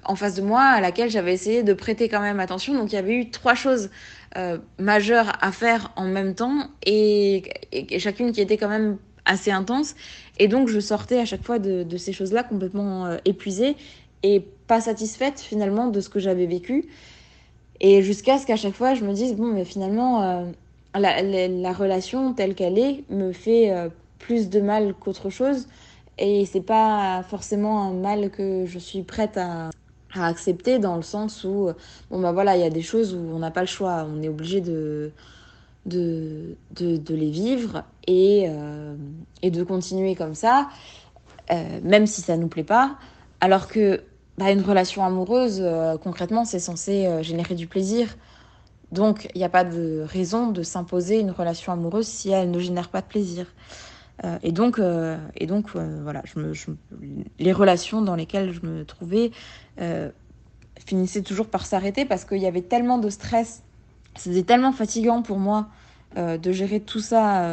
en 0.05 0.17
face 0.17 0.35
de 0.35 0.43
moi 0.43 0.61
à 0.61 0.83
laquelle 0.83 1.09
j'avais 1.09 1.33
essayé 1.33 1.63
de 1.63 1.73
prêter 1.73 2.11
quand 2.11 2.21
même 2.21 2.41
attention. 2.41 2.75
Donc 2.75 2.93
il 2.93 2.97
y 2.97 2.99
avait 2.99 3.15
eu 3.15 3.31
trois 3.31 3.55
choses 3.55 3.89
majeures 4.79 5.33
à 5.41 5.53
faire 5.53 5.93
en 5.95 6.07
même 6.07 6.35
temps 6.35 6.69
et, 6.85 7.45
chacune 7.99 8.33
qui 8.33 8.41
était 8.41 8.59
quand 8.59 8.69
même 8.69 8.99
assez 9.25 9.51
intense. 9.51 9.95
Et 10.39 10.49
donc 10.49 10.69
je 10.69 10.81
sortais 10.81 11.21
à 11.21 11.25
chaque 11.25 11.45
fois 11.45 11.59
de 11.59 11.97
ces 11.97 12.13
choses-là 12.13 12.43
complètement 12.43 13.17
épuisée 13.25 13.77
et 14.25 14.41
pas 14.67 14.81
satisfaite 14.81 15.39
finalement 15.39 15.89
de 15.89 16.01
ce 16.01 16.09
que 16.09 16.19
j'avais 16.19 16.47
vécu. 16.47 16.89
Et 17.81 18.03
jusqu'à 18.03 18.39
ce 18.39 18.47
qu'à 18.47 18.57
chaque 18.57 18.75
fois 18.75 18.95
je 18.95 19.05
me 19.05 19.13
dise, 19.13 19.37
bon, 19.37 19.53
mais 19.53 19.65
finalement, 19.65 20.23
euh, 20.23 20.45
la, 20.99 21.23
la, 21.23 21.73
relation 21.73 22.33
telle 22.33 22.55
qu'elle 22.55 22.79
est 22.79 23.05
me 23.11 23.33
fait 23.33 23.71
euh, 23.71 23.91
plus 24.19 24.49
de 24.49 24.61
mal 24.61 24.95
qu'autre 24.95 25.29
chose. 25.29 25.69
Et 26.19 26.47
c'est 26.47 26.63
pas 26.63 27.23
forcément 27.29 27.83
un 27.83 27.93
mal 27.93 28.31
que 28.31 28.65
je 28.67 28.79
suis 28.79 29.03
prête 29.03 29.37
à, 29.37 29.71
à 30.15 30.27
accepter 30.27 30.79
dans 30.79 30.97
le 30.97 31.03
sens 31.03 31.45
où, 31.45 31.69
bon, 32.11 32.21
bah 32.21 32.33
voilà, 32.33 32.57
il 32.57 32.61
y 32.61 32.67
a 32.67 32.71
des 32.71 32.83
choses 32.83 33.15
où 33.15 33.19
on 33.19 33.41
n'a 33.41 33.51
pas 33.51 33.61
le 33.61 33.67
choix, 33.67 34.07
on 34.09 34.23
est 34.23 34.29
obligé 34.29 34.61
de, 34.61 35.11
de, 35.87 36.57
de, 36.71 36.97
de, 36.97 37.15
les 37.15 37.31
vivre 37.31 37.83
et, 38.07 38.47
euh, 38.49 38.95
et 39.43 39.51
de 39.51 39.65
continuer 39.65 40.15
comme 40.15 40.37
ça, 40.37 40.69
même 41.83 42.07
si 42.07 42.23
ça 42.23 42.37
nous 42.37 42.49
plaît 42.49 42.65
pas. 42.65 42.97
Alors 43.41 43.67
que 43.67 44.01
bah, 44.37 44.51
une 44.51 44.63
relation 44.63 45.05
amoureuse, 45.05 45.61
euh, 45.63 45.97
concrètement, 45.97 46.45
c'est 46.45 46.59
censé 46.59 47.07
euh, 47.07 47.23
générer 47.23 47.55
du 47.55 47.69
plaisir. 47.69 48.17
Donc, 48.91 49.29
il 49.35 49.39
n'y 49.39 49.45
a 49.45 49.49
pas 49.49 49.65
de 49.65 50.05
raison 50.05 50.51
de 50.51 50.63
s'imposer 50.63 51.21
une 51.21 51.31
relation 51.31 51.73
amoureuse 51.73 52.07
si 52.07 52.31
elle 52.31 52.51
ne 52.51 52.59
génère 52.59 52.89
pas 52.89 53.01
de 53.01 53.07
plaisir. 53.07 53.47
Euh, 54.25 54.39
et 54.43 54.53
donc, 54.53 54.81
et 55.37 55.47
donc 55.47 55.71
voilà, 55.75 56.23
les 57.39 57.53
relations 57.53 58.03
dans 58.03 58.15
lesquelles 58.15 58.53
je 58.53 58.61
me 58.65 58.85
trouvais 58.85 59.33
finissaient 60.87 61.23
toujours 61.23 61.49
par 61.49 61.67
s'arrêter 61.67 62.05
parce 62.05 62.25
qu'il 62.25 62.39
y 62.39 62.47
avait 62.47 62.63
tellement 62.63 62.99
de 62.99 63.09
stress 63.09 63.63
c'était 64.17 64.45
tellement 64.45 64.73
fatigant 64.73 65.23
pour 65.23 65.39
moi 65.39 65.69
de 66.17 66.53
gérer 66.53 66.79
tout 66.79 67.01
ça, 67.01 67.49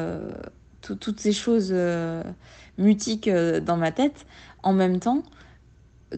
toutes 0.82 1.20
ces 1.20 1.32
choses 1.32 1.74
mutiques 2.78 3.30
dans 3.30 3.78
ma 3.78 3.92
tête 3.92 4.28
en 4.62 4.74
même 4.74 5.00
temps 5.00 5.24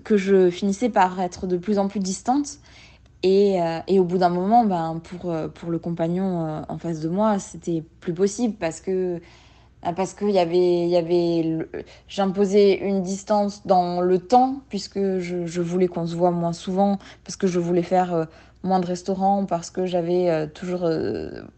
que 0.04 0.18
je 0.18 0.50
finissais 0.50 0.90
par 0.90 1.20
être 1.20 1.48
de 1.48 1.58
plus 1.58 1.78
en 1.78 1.88
plus 1.88 2.00
distante. 2.00 2.60
Et, 3.24 3.62
euh, 3.62 3.80
et 3.88 4.00
au 4.00 4.04
bout 4.04 4.18
d'un 4.18 4.30
moment, 4.30 4.66
ben, 4.66 5.02
pour, 5.02 5.32
euh, 5.32 5.48
pour 5.48 5.72
le 5.72 5.80
compagnon 5.80 6.46
euh, 6.46 6.62
en 6.68 6.78
face 6.78 7.00
de 7.00 7.08
moi, 7.08 7.40
c'était 7.40 7.84
plus 8.02 8.14
possible 8.14 8.56
parce 8.60 8.82
que 8.82 9.22
parce 9.98 10.14
qu'il 10.14 10.30
y 10.32 10.40
avait, 10.40 10.88
y 10.88 10.96
avait 10.96 11.68
j'imposais 12.08 12.76
une 12.76 13.02
distance 13.02 13.68
dans 13.68 14.00
le 14.00 14.18
temps 14.18 14.62
puisque 14.70 15.20
je, 15.20 15.46
je 15.46 15.62
voulais 15.62 15.90
qu'on 15.90 16.08
se 16.08 16.16
voit 16.16 16.32
moins 16.32 16.54
souvent 16.54 17.00
parce 17.26 17.36
que 17.36 17.48
je 17.48 17.60
voulais 17.60 17.84
faire 17.84 18.28
moins 18.64 18.80
de 18.80 18.86
restaurants 18.86 19.46
parce 19.46 19.72
que 19.72 19.86
j'avais 19.86 20.48
toujours 20.54 20.90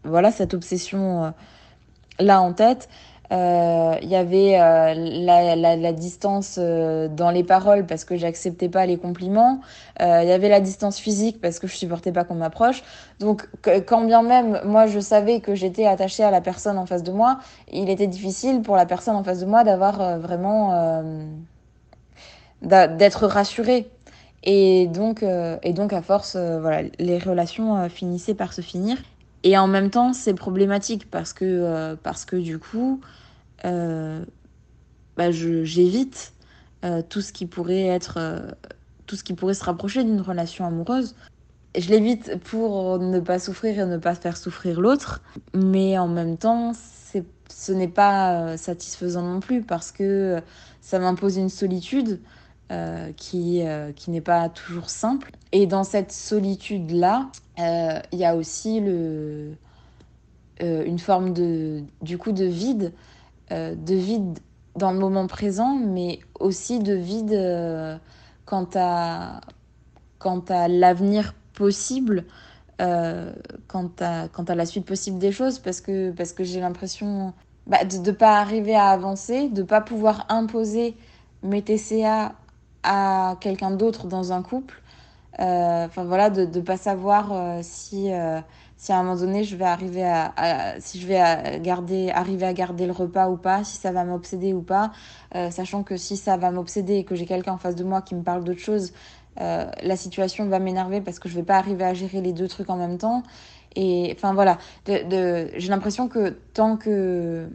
voilà 0.02 0.32
cette 0.32 0.54
obsession 0.54 1.32
là 2.18 2.42
en 2.42 2.52
tête 2.52 2.88
il 3.30 4.08
y 4.08 4.16
avait 4.16 4.60
euh, 4.60 4.94
la, 4.94 5.92
distance 5.92 6.58
euh, 6.58 7.08
dans 7.08 7.30
les 7.30 7.42
paroles 7.42 7.86
parce 7.86 8.04
que 8.04 8.16
j'acceptais 8.16 8.68
pas 8.68 8.86
les 8.86 8.98
compliments. 8.98 9.60
Il 10.00 10.28
y 10.28 10.32
avait 10.32 10.48
la 10.48 10.60
distance 10.60 10.98
physique 10.98 11.40
parce 11.40 11.58
que 11.58 11.66
je 11.66 11.76
supportais 11.76 12.12
pas 12.12 12.24
qu'on 12.24 12.34
m'approche. 12.34 12.82
Donc, 13.18 13.48
quand 13.86 14.04
bien 14.04 14.22
même 14.22 14.60
moi 14.64 14.86
je 14.86 15.00
savais 15.00 15.40
que 15.40 15.54
j'étais 15.54 15.86
attachée 15.86 16.22
à 16.22 16.30
la 16.30 16.40
personne 16.40 16.78
en 16.78 16.86
face 16.86 17.02
de 17.02 17.12
moi, 17.12 17.38
il 17.72 17.88
était 17.88 18.06
difficile 18.06 18.62
pour 18.62 18.76
la 18.76 18.86
personne 18.86 19.16
en 19.16 19.24
face 19.24 19.40
de 19.40 19.46
moi 19.46 19.64
d'avoir 19.64 20.18
vraiment 20.18 21.02
d'être 22.62 23.26
rassurée. 23.26 23.88
Et 24.44 24.86
donc, 24.86 25.24
et 25.62 25.72
donc 25.72 25.92
à 25.92 26.02
force, 26.02 26.36
voilà, 26.36 26.82
les 26.98 27.18
relations 27.18 27.88
finissaient 27.88 28.34
par 28.34 28.52
se 28.52 28.60
finir. 28.60 28.98
Et 29.42 29.56
en 29.56 29.68
même 29.68 29.90
temps, 29.90 30.12
c'est 30.12 30.34
problématique 30.34 31.10
parce 31.10 31.32
que, 31.32 31.44
euh, 31.44 31.96
parce 32.02 32.24
que 32.24 32.36
du 32.36 32.58
coup, 32.58 33.00
euh, 33.64 34.24
bah, 35.16 35.30
j'évite 35.30 36.32
euh, 36.84 37.02
tout 37.08 37.20
ce 37.20 37.32
qui 37.32 37.46
pourrait 37.46 37.86
être, 37.86 38.18
tout 39.06 39.16
ce 39.16 39.24
qui 39.24 39.34
pourrait 39.34 39.54
se 39.54 39.64
rapprocher 39.64 40.04
d'une 40.04 40.20
relation 40.20 40.66
amoureuse. 40.66 41.14
Je 41.78 41.90
l'évite 41.90 42.38
pour 42.44 42.98
ne 42.98 43.20
pas 43.20 43.38
souffrir 43.38 43.78
et 43.78 43.86
ne 43.86 43.98
pas 43.98 44.14
faire 44.14 44.36
souffrir 44.36 44.80
l'autre, 44.80 45.22
mais 45.54 45.98
en 45.98 46.08
même 46.08 46.38
temps, 46.38 46.72
ce 47.48 47.72
n'est 47.72 47.88
pas 47.88 48.56
satisfaisant 48.56 49.22
non 49.22 49.40
plus 49.40 49.62
parce 49.62 49.92
que 49.92 50.40
ça 50.80 50.98
m'impose 50.98 51.36
une 51.36 51.50
solitude 51.50 52.20
euh, 52.72 53.12
qui, 53.16 53.62
euh, 53.64 53.92
qui 53.92 54.10
n'est 54.10 54.20
pas 54.20 54.48
toujours 54.48 54.90
simple. 54.90 55.30
Et 55.52 55.68
dans 55.68 55.84
cette 55.84 56.10
solitude-là, 56.10 57.30
euh, 57.60 58.00
il 58.10 58.18
y 58.18 58.24
a 58.24 58.34
aussi 58.34 58.80
le, 58.80 59.52
une 60.60 60.98
forme 60.98 61.32
de, 61.32 61.84
du 62.02 62.18
coup 62.18 62.32
de 62.32 62.44
vide, 62.44 62.92
de 63.52 63.94
vide 63.94 64.40
dans 64.74 64.90
le 64.90 64.98
moment 64.98 65.28
présent, 65.28 65.76
mais 65.76 66.18
aussi 66.40 66.80
de 66.80 66.94
vide 66.94 68.00
quant 68.46 68.68
à, 68.74 69.40
quant 70.18 70.42
à 70.48 70.66
l'avenir 70.66 71.34
possible. 71.52 72.24
quant, 72.80 73.90
à, 74.00 74.26
quant 74.26 74.44
à 74.44 74.54
la 74.56 74.66
suite 74.66 74.86
possible 74.86 75.18
des 75.18 75.30
choses 75.30 75.60
parce 75.60 75.80
que, 75.80 76.10
parce 76.10 76.32
que 76.32 76.42
j'ai 76.42 76.58
l'impression 76.58 77.32
bah, 77.68 77.84
de 77.84 77.98
ne 77.98 78.10
pas 78.10 78.40
arriver 78.40 78.74
à 78.74 78.88
avancer, 78.88 79.48
de 79.50 79.62
ne 79.62 79.66
pas 79.66 79.80
pouvoir 79.80 80.26
imposer 80.28 80.96
mes 81.44 81.62
TCA 81.62 82.34
à 82.86 83.36
quelqu'un 83.40 83.70
d'autre 83.72 84.06
dans 84.06 84.32
un 84.32 84.42
couple. 84.42 84.82
Euh, 85.38 85.84
enfin 85.86 86.04
voilà, 86.04 86.30
de 86.30 86.46
ne 86.46 86.64
pas 86.64 86.78
savoir 86.78 87.32
euh, 87.32 87.60
si, 87.62 88.10
euh, 88.10 88.40
si 88.78 88.92
à 88.92 88.98
un 88.98 89.02
moment 89.02 89.16
donné 89.16 89.44
je 89.44 89.54
vais 89.56 89.66
arriver 89.66 90.02
à, 90.02 90.76
si 90.80 90.98
je 90.98 91.06
vais 91.06 91.60
garder, 91.60 92.10
arriver 92.10 92.46
à 92.46 92.54
garder 92.54 92.86
le 92.86 92.92
repas 92.92 93.28
ou 93.28 93.36
pas, 93.36 93.62
si 93.64 93.76
ça 93.76 93.92
va 93.92 94.04
m'obséder 94.04 94.54
ou 94.54 94.62
pas, 94.62 94.92
sachant 95.50 95.82
que 95.82 95.96
si 95.96 96.16
ça 96.16 96.36
va 96.36 96.50
m'obséder 96.50 96.94
et 96.96 97.04
que 97.04 97.14
j'ai 97.14 97.26
quelqu'un 97.26 97.52
en 97.52 97.58
face 97.58 97.74
de 97.74 97.84
moi 97.84 98.02
qui 98.02 98.14
me 98.14 98.22
parle 98.22 98.44
d'autre 98.44 98.60
chose, 98.60 98.92
la 99.38 99.96
situation 99.96 100.46
va 100.46 100.58
m'énerver 100.58 101.00
parce 101.00 101.18
que 101.18 101.28
je 101.28 101.34
vais 101.34 101.42
pas 101.42 101.56
arriver 101.56 101.84
à 101.84 101.94
gérer 101.94 102.20
les 102.20 102.32
deux 102.32 102.48
trucs 102.48 102.70
en 102.70 102.76
même 102.76 102.98
temps. 102.98 103.22
Et 103.76 104.10
enfin 104.16 104.32
voilà, 104.32 104.56
j'ai 104.86 105.68
l'impression 105.68 106.08
que 106.08 106.30
tant 106.54 106.78
que, 106.78 107.46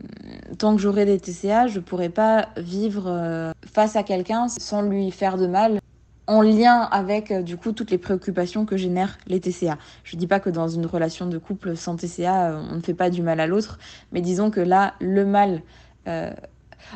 tant 0.59 0.75
que 0.75 0.81
j'aurai 0.81 1.05
des 1.05 1.19
TCA, 1.19 1.65
je 1.65 1.79
pourrai 1.79 2.09
pas 2.09 2.49
vivre 2.57 3.05
euh, 3.07 3.51
face 3.73 3.95
à 3.95 4.03
quelqu'un 4.03 4.47
sans 4.47 4.83
lui 4.83 5.09
faire 5.09 5.37
de 5.37 5.47
mal 5.47 5.79
en 6.27 6.41
lien 6.43 6.81
avec 6.91 7.31
euh, 7.31 7.41
du 7.41 7.57
coup 7.57 7.71
toutes 7.71 7.89
les 7.89 7.97
préoccupations 7.97 8.67
que 8.67 8.77
génèrent 8.77 9.17
les 9.25 9.39
TCA. 9.39 9.79
Je 10.03 10.15
dis 10.15 10.27
pas 10.27 10.39
que 10.39 10.51
dans 10.51 10.67
une 10.67 10.85
relation 10.85 11.25
de 11.25 11.39
couple 11.39 11.75
sans 11.75 11.95
TCA, 11.95 12.51
euh, 12.51 12.63
on 12.71 12.75
ne 12.75 12.81
fait 12.81 12.93
pas 12.93 13.09
du 13.09 13.23
mal 13.23 13.39
à 13.39 13.47
l'autre, 13.47 13.79
mais 14.11 14.21
disons 14.21 14.51
que 14.51 14.61
là, 14.61 14.93
le 15.01 15.25
mal, 15.25 15.63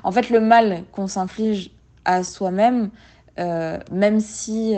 en 0.04 0.12
fait, 0.12 0.30
le 0.30 0.40
mal 0.40 0.84
qu'on 0.92 1.08
s'inflige 1.08 1.72
à 2.06 2.24
soi-même, 2.24 2.90
même 3.38 4.20
si 4.20 4.76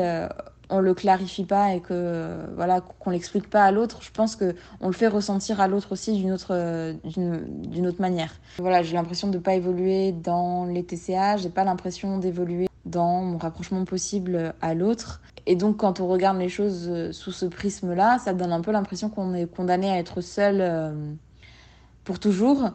on 0.69 0.79
le 0.79 0.93
clarifie 0.93 1.45
pas 1.45 1.73
et 1.73 1.79
que 1.79 2.37
voilà 2.55 2.81
qu'on 2.81 3.09
l'explique 3.09 3.49
pas 3.49 3.63
à 3.63 3.71
l'autre, 3.71 3.99
je 4.01 4.11
pense 4.11 4.35
que 4.35 4.55
on 4.81 4.87
le 4.87 4.93
fait 4.93 5.07
ressentir 5.07 5.61
à 5.61 5.67
l'autre 5.67 5.93
aussi 5.93 6.13
d'une 6.13 6.31
autre 6.31 6.93
d'une 7.03 7.87
autre 7.87 8.01
manière. 8.01 8.33
Voilà, 8.57 8.83
j'ai 8.83 8.95
l'impression 8.95 9.29
de 9.29 9.37
pas 9.37 9.55
évoluer 9.55 10.11
dans 10.11 10.65
les 10.65 10.83
TCA, 10.83 11.37
j'ai 11.37 11.49
pas 11.49 11.63
l'impression 11.63 12.17
d'évoluer 12.17 12.67
dans 12.85 13.21
mon 13.21 13.37
rapprochement 13.37 13.85
possible 13.85 14.53
à 14.61 14.73
l'autre. 14.73 15.21
Et 15.45 15.55
donc 15.55 15.77
quand 15.77 15.99
on 15.99 16.07
regarde 16.07 16.37
les 16.37 16.49
choses 16.49 17.11
sous 17.11 17.31
ce 17.31 17.45
prisme-là, 17.45 18.19
ça 18.19 18.33
donne 18.33 18.51
un 18.51 18.61
peu 18.61 18.71
l'impression 18.71 19.09
qu'on 19.09 19.33
est 19.33 19.45
condamné 19.45 19.89
à 19.89 19.97
être 19.97 20.21
seul 20.21 20.57
euh, 20.59 21.13
pour 22.03 22.19
toujours. 22.19 22.71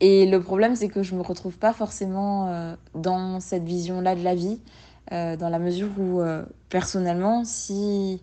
Et 0.00 0.24
le 0.24 0.40
problème, 0.40 0.76
c'est 0.76 0.88
que 0.88 1.02
je 1.02 1.14
me 1.14 1.20
retrouve 1.20 1.58
pas 1.58 1.74
forcément 1.74 2.48
euh, 2.48 2.74
dans 2.94 3.38
cette 3.40 3.64
vision-là 3.64 4.14
de 4.14 4.24
la 4.24 4.34
vie. 4.34 4.60
Euh, 5.12 5.36
dans 5.36 5.48
la 5.48 5.58
mesure 5.58 5.88
où, 5.98 6.20
euh, 6.20 6.44
personnellement, 6.68 7.44
si... 7.44 8.22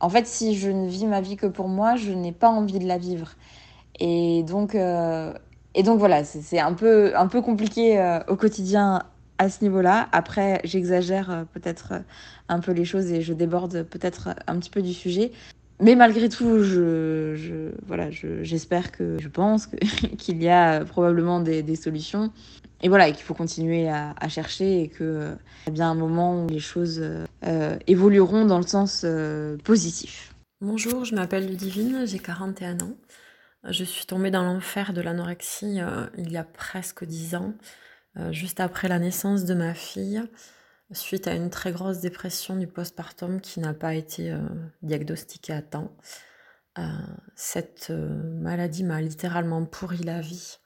En 0.00 0.10
fait, 0.10 0.26
si 0.26 0.54
je 0.54 0.70
ne 0.70 0.86
vis 0.86 1.06
ma 1.06 1.20
vie 1.22 1.36
que 1.36 1.46
pour 1.46 1.68
moi, 1.68 1.96
je 1.96 2.12
n'ai 2.12 2.32
pas 2.32 2.48
envie 2.48 2.78
de 2.78 2.86
la 2.86 2.98
vivre. 2.98 3.36
Et 4.00 4.42
donc, 4.42 4.74
euh, 4.74 5.32
et 5.74 5.82
donc 5.82 5.98
voilà, 5.98 6.24
c'est 6.24 6.60
un 6.60 6.74
peu, 6.74 7.16
un 7.16 7.26
peu 7.26 7.40
compliqué 7.40 8.20
au 8.28 8.36
quotidien 8.36 9.02
à 9.38 9.48
ce 9.48 9.64
niveau-là. 9.64 10.08
Après, 10.12 10.60
j'exagère 10.64 11.46
peut-être 11.54 11.94
un 12.48 12.60
peu 12.60 12.72
les 12.72 12.84
choses 12.84 13.12
et 13.12 13.22
je 13.22 13.32
déborde 13.32 13.84
peut-être 13.84 14.30
un 14.46 14.58
petit 14.58 14.70
peu 14.70 14.82
du 14.82 14.92
sujet. 14.92 15.32
Mais 15.80 15.96
malgré 15.96 16.28
tout, 16.28 16.62
je, 16.62 17.34
je 17.34 17.72
voilà, 17.86 18.10
j'espère 18.10 18.92
que, 18.92 19.18
je 19.18 19.28
pense 19.28 19.66
qu'il 20.18 20.42
y 20.42 20.48
a 20.48 20.84
probablement 20.84 21.40
des, 21.40 21.76
solutions 21.76 22.32
et 22.82 22.88
voilà, 22.88 23.10
qu'il 23.10 23.24
faut 23.24 23.34
continuer 23.34 23.88
à, 23.88 24.28
chercher 24.28 24.82
et 24.82 24.88
qu'il 24.88 25.06
euh, 25.06 25.34
y 25.66 25.70
a 25.70 25.72
bien 25.72 25.90
un 25.90 25.94
moment 25.94 26.44
où 26.44 26.48
les 26.48 26.60
choses 26.60 27.02
euh, 27.44 27.78
évolueront 27.86 28.44
dans 28.44 28.58
le 28.58 28.66
sens 28.66 29.02
euh, 29.04 29.56
positif. 29.58 30.34
Bonjour, 30.60 31.04
je 31.04 31.14
m'appelle 31.14 31.46
Ludivine, 31.46 32.06
j'ai 32.06 32.18
41 32.18 32.80
ans. 32.80 32.96
Je 33.68 33.84
suis 33.84 34.06
tombée 34.06 34.30
dans 34.30 34.42
l'enfer 34.42 34.92
de 34.92 35.00
l'anorexie 35.00 35.78
il 36.18 36.30
y 36.30 36.36
a 36.36 36.44
presque 36.44 37.04
10 37.04 37.34
ans, 37.34 37.54
juste 38.30 38.60
après 38.60 38.88
la 38.88 38.98
naissance 38.98 39.44
de 39.44 39.54
ma 39.54 39.72
fille, 39.72 40.22
suite 40.94 41.28
à 41.28 41.34
une 41.34 41.50
très 41.50 41.72
grosse 41.72 42.00
dépression 42.00 42.56
du 42.56 42.66
postpartum 42.66 43.40
qui 43.40 43.60
n'a 43.60 43.74
pas 43.74 43.94
été 43.94 44.36
diagnostiquée 44.82 45.52
à 45.52 45.62
temps. 45.62 45.96
cette 47.34 47.90
maladie 47.90 48.84
m'a 48.84 49.00
littéralement 49.00 49.64
pourri 49.64 49.98
la 49.98 50.20
vie 50.20 50.58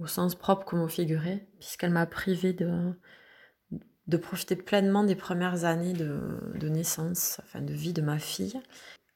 au 0.00 0.06
sens 0.06 0.34
propre 0.34 0.64
comme 0.64 0.80
au 0.80 0.88
figuré, 0.88 1.46
puisqu'elle 1.58 1.90
m'a 1.90 2.06
privée 2.06 2.52
de, 2.52 2.94
profiter 4.20 4.56
pleinement 4.56 5.04
des 5.04 5.14
premières 5.14 5.64
années 5.64 5.92
de, 5.92 6.68
naissance, 6.68 7.40
enfin 7.44 7.60
de 7.60 7.72
vie 7.72 7.92
de 7.92 8.02
ma 8.02 8.18
fille. 8.18 8.60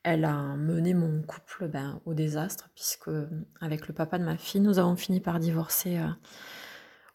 Elle 0.03 0.27
a 0.27 0.57
mené 0.57 0.93
mon 0.93 1.23
couple 1.23 1.69
ben, 1.69 2.01
au 2.05 2.13
désastre, 2.13 2.69
puisque 2.75 3.09
avec 3.61 3.89
le 3.89 3.95
papa 3.95 4.19
de 4.19 4.25
ma 4.25 4.37
fille, 4.37 4.61
nous 4.61 4.79
avons 4.79 4.97
fini 4.97 5.21
par 5.21 5.41
divorcer 5.41 5.99
euh, 5.99 6.09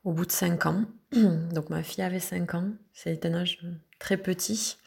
au 0.03 0.13
bout 0.13 0.25
de 0.25 0.31
5 0.31 0.65
ans. 0.65 0.85
Donc 1.11 1.69
ma 1.69 1.83
fille 1.83 2.03
avait 2.03 2.19
5 2.19 2.55
ans, 2.55 2.71
c'est 2.93 3.25
un 3.25 3.33
âge 3.33 3.59
très 3.99 4.17
petit. 4.17 4.77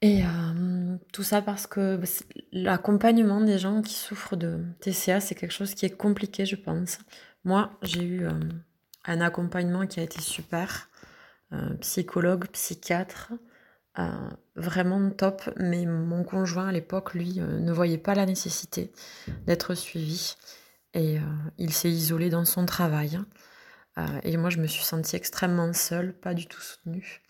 Et 0.00 0.22
euh, 0.24 0.96
tout 1.12 1.24
ça 1.24 1.42
parce 1.42 1.66
que 1.66 2.00
l'accompagnement 2.52 3.40
des 3.40 3.58
gens 3.58 3.82
qui 3.82 3.94
souffrent 3.94 4.36
de 4.36 4.64
TCA, 4.80 5.20
c'est 5.20 5.34
quelque 5.34 5.52
chose 5.52 5.74
qui 5.74 5.86
est 5.86 5.96
compliqué, 5.96 6.46
je 6.46 6.54
pense. 6.54 6.98
Moi, 7.44 7.70
j'ai 7.82 8.04
eu 8.04 8.24
euh, 8.24 8.32
un 9.06 9.20
accompagnement 9.20 9.86
qui 9.86 9.98
a 9.98 10.04
été 10.04 10.20
super, 10.20 10.88
euh, 11.52 11.74
psychologue, 11.80 12.46
psychiatre, 12.48 13.32
vraiment 14.54 15.10
top, 15.10 15.42
mais 15.56 15.84
mon 15.84 16.22
conjoint 16.22 16.68
à 16.68 16.72
l'époque, 16.72 17.14
lui, 17.14 17.40
ne 17.40 17.72
voyait 17.72 17.98
pas 17.98 18.14
la 18.14 18.26
nécessité 18.26 18.92
d'être 19.48 19.74
suivi 19.74 20.36
et 20.94 21.18
il 21.58 21.72
s'est 21.72 21.90
isolé 21.90 22.30
dans 22.30 22.44
son 22.44 22.64
travail. 22.64 23.18
Et 24.22 24.36
moi, 24.36 24.50
je 24.50 24.58
me 24.58 24.66
suis 24.66 24.84
sentie 24.84 25.16
extrêmement 25.16 25.72
seule, 25.72 26.12
pas 26.12 26.34
du 26.34 26.46
tout 26.46 26.60
soutenue. 26.60 27.22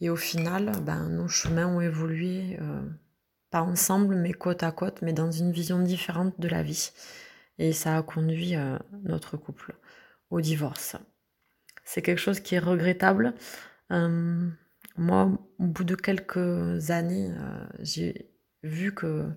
Et 0.00 0.10
au 0.10 0.16
final, 0.16 0.72
ben, 0.82 1.08
nos 1.08 1.28
chemins 1.28 1.66
ont 1.66 1.80
évolué 1.80 2.58
pas 3.50 3.62
ensemble, 3.62 4.14
mais 4.14 4.32
côte 4.32 4.62
à 4.62 4.72
côte, 4.72 5.02
mais 5.02 5.12
dans 5.12 5.30
une 5.30 5.52
vision 5.52 5.80
différente 5.80 6.40
de 6.40 6.48
la 6.48 6.62
vie. 6.62 6.92
Et 7.58 7.72
ça 7.72 7.98
a 7.98 8.02
conduit 8.02 8.56
euh, 8.56 8.78
notre 9.02 9.36
couple 9.36 9.74
au 10.30 10.40
divorce. 10.40 10.96
C'est 11.84 12.02
quelque 12.02 12.20
chose 12.20 12.40
qui 12.40 12.54
est 12.54 12.60
regrettable. 12.60 13.34
Euh, 13.90 14.48
moi, 14.96 15.30
au 15.58 15.66
bout 15.66 15.84
de 15.84 15.96
quelques 15.96 16.90
années, 16.90 17.32
euh, 17.36 17.66
j'ai 17.80 18.30
vu 18.62 18.94
que 18.94 19.28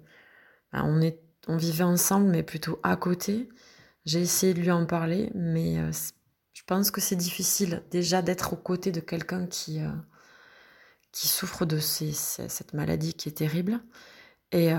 bah, 0.72 0.84
on, 0.86 1.02
est, 1.02 1.20
on 1.48 1.58
vivait 1.58 1.84
ensemble, 1.84 2.30
mais 2.30 2.44
plutôt 2.44 2.80
à 2.84 2.96
côté. 2.96 3.50
J'ai 4.06 4.22
essayé 4.22 4.54
de 4.54 4.62
lui 4.62 4.72
en 4.72 4.86
parler, 4.86 5.32
mais 5.34 5.78
je 6.54 6.62
pense 6.66 6.92
que 6.92 7.02
c'est 7.02 7.16
difficile 7.16 7.84
déjà 7.92 8.22
d'être 8.22 8.54
aux 8.54 8.58
côtés 8.58 8.92
de 8.92 9.00
quelqu'un 9.00 9.48
qui, 9.48 9.80
qui 11.12 11.28
souffre 11.28 11.66
de 11.66 11.80
cette 11.80 12.74
maladie 12.74 13.14
qui 13.14 13.30
est 13.30 13.34
terrible. 13.34 13.82
Et 14.52 14.70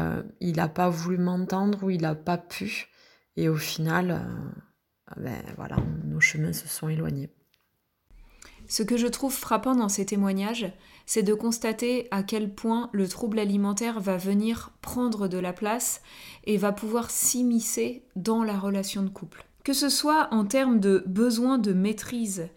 il 0.40 0.57
n'a 0.57 0.69
pas 0.69 0.88
voulu 0.88 1.19
m'entendre 1.19 1.83
ou 1.83 1.90
il 1.90 2.02
n'a 2.02 2.14
pas 2.14 2.38
pu. 2.38 2.88
Et 3.37 3.49
au 3.49 3.57
final, 3.57 4.11
euh, 4.11 5.21
ben, 5.21 5.43
voilà, 5.57 5.76
nos 6.04 6.21
chemins 6.21 6.52
se 6.52 6.69
sont 6.69 6.88
éloignés. 6.88 7.31
Ce 8.66 8.83
que 8.83 8.97
je 8.97 9.07
trouve 9.07 9.35
frappant 9.35 9.75
dans 9.75 9.90
ces 9.90 10.07
témoignages, 10.07 10.73
c'est 11.04 11.23
de 11.23 11.35
constater 11.35 12.09
à 12.11 12.23
quel 12.23 12.54
point 12.54 12.88
le 12.93 13.07
trouble 13.07 13.38
alimentaire 13.38 14.00
va 14.00 14.16
venir 14.16 14.73
prendre 14.81 15.28
de 15.28 15.37
la 15.37 15.52
place 15.52 16.00
et 16.45 16.57
va 16.57 16.73
pouvoir 16.73 17.11
s'immiscer 17.11 18.07
dans 18.16 18.43
la 18.43 18.59
relation 18.59 19.02
de 19.02 19.11
couple. 19.11 19.45
Que 19.64 19.73
ce 19.73 19.88
soit 19.88 20.28
en 20.30 20.44
termes 20.44 20.78
de 20.78 21.02
besoin 21.06 21.56
de 21.56 21.73
maîtrise, 21.73 22.49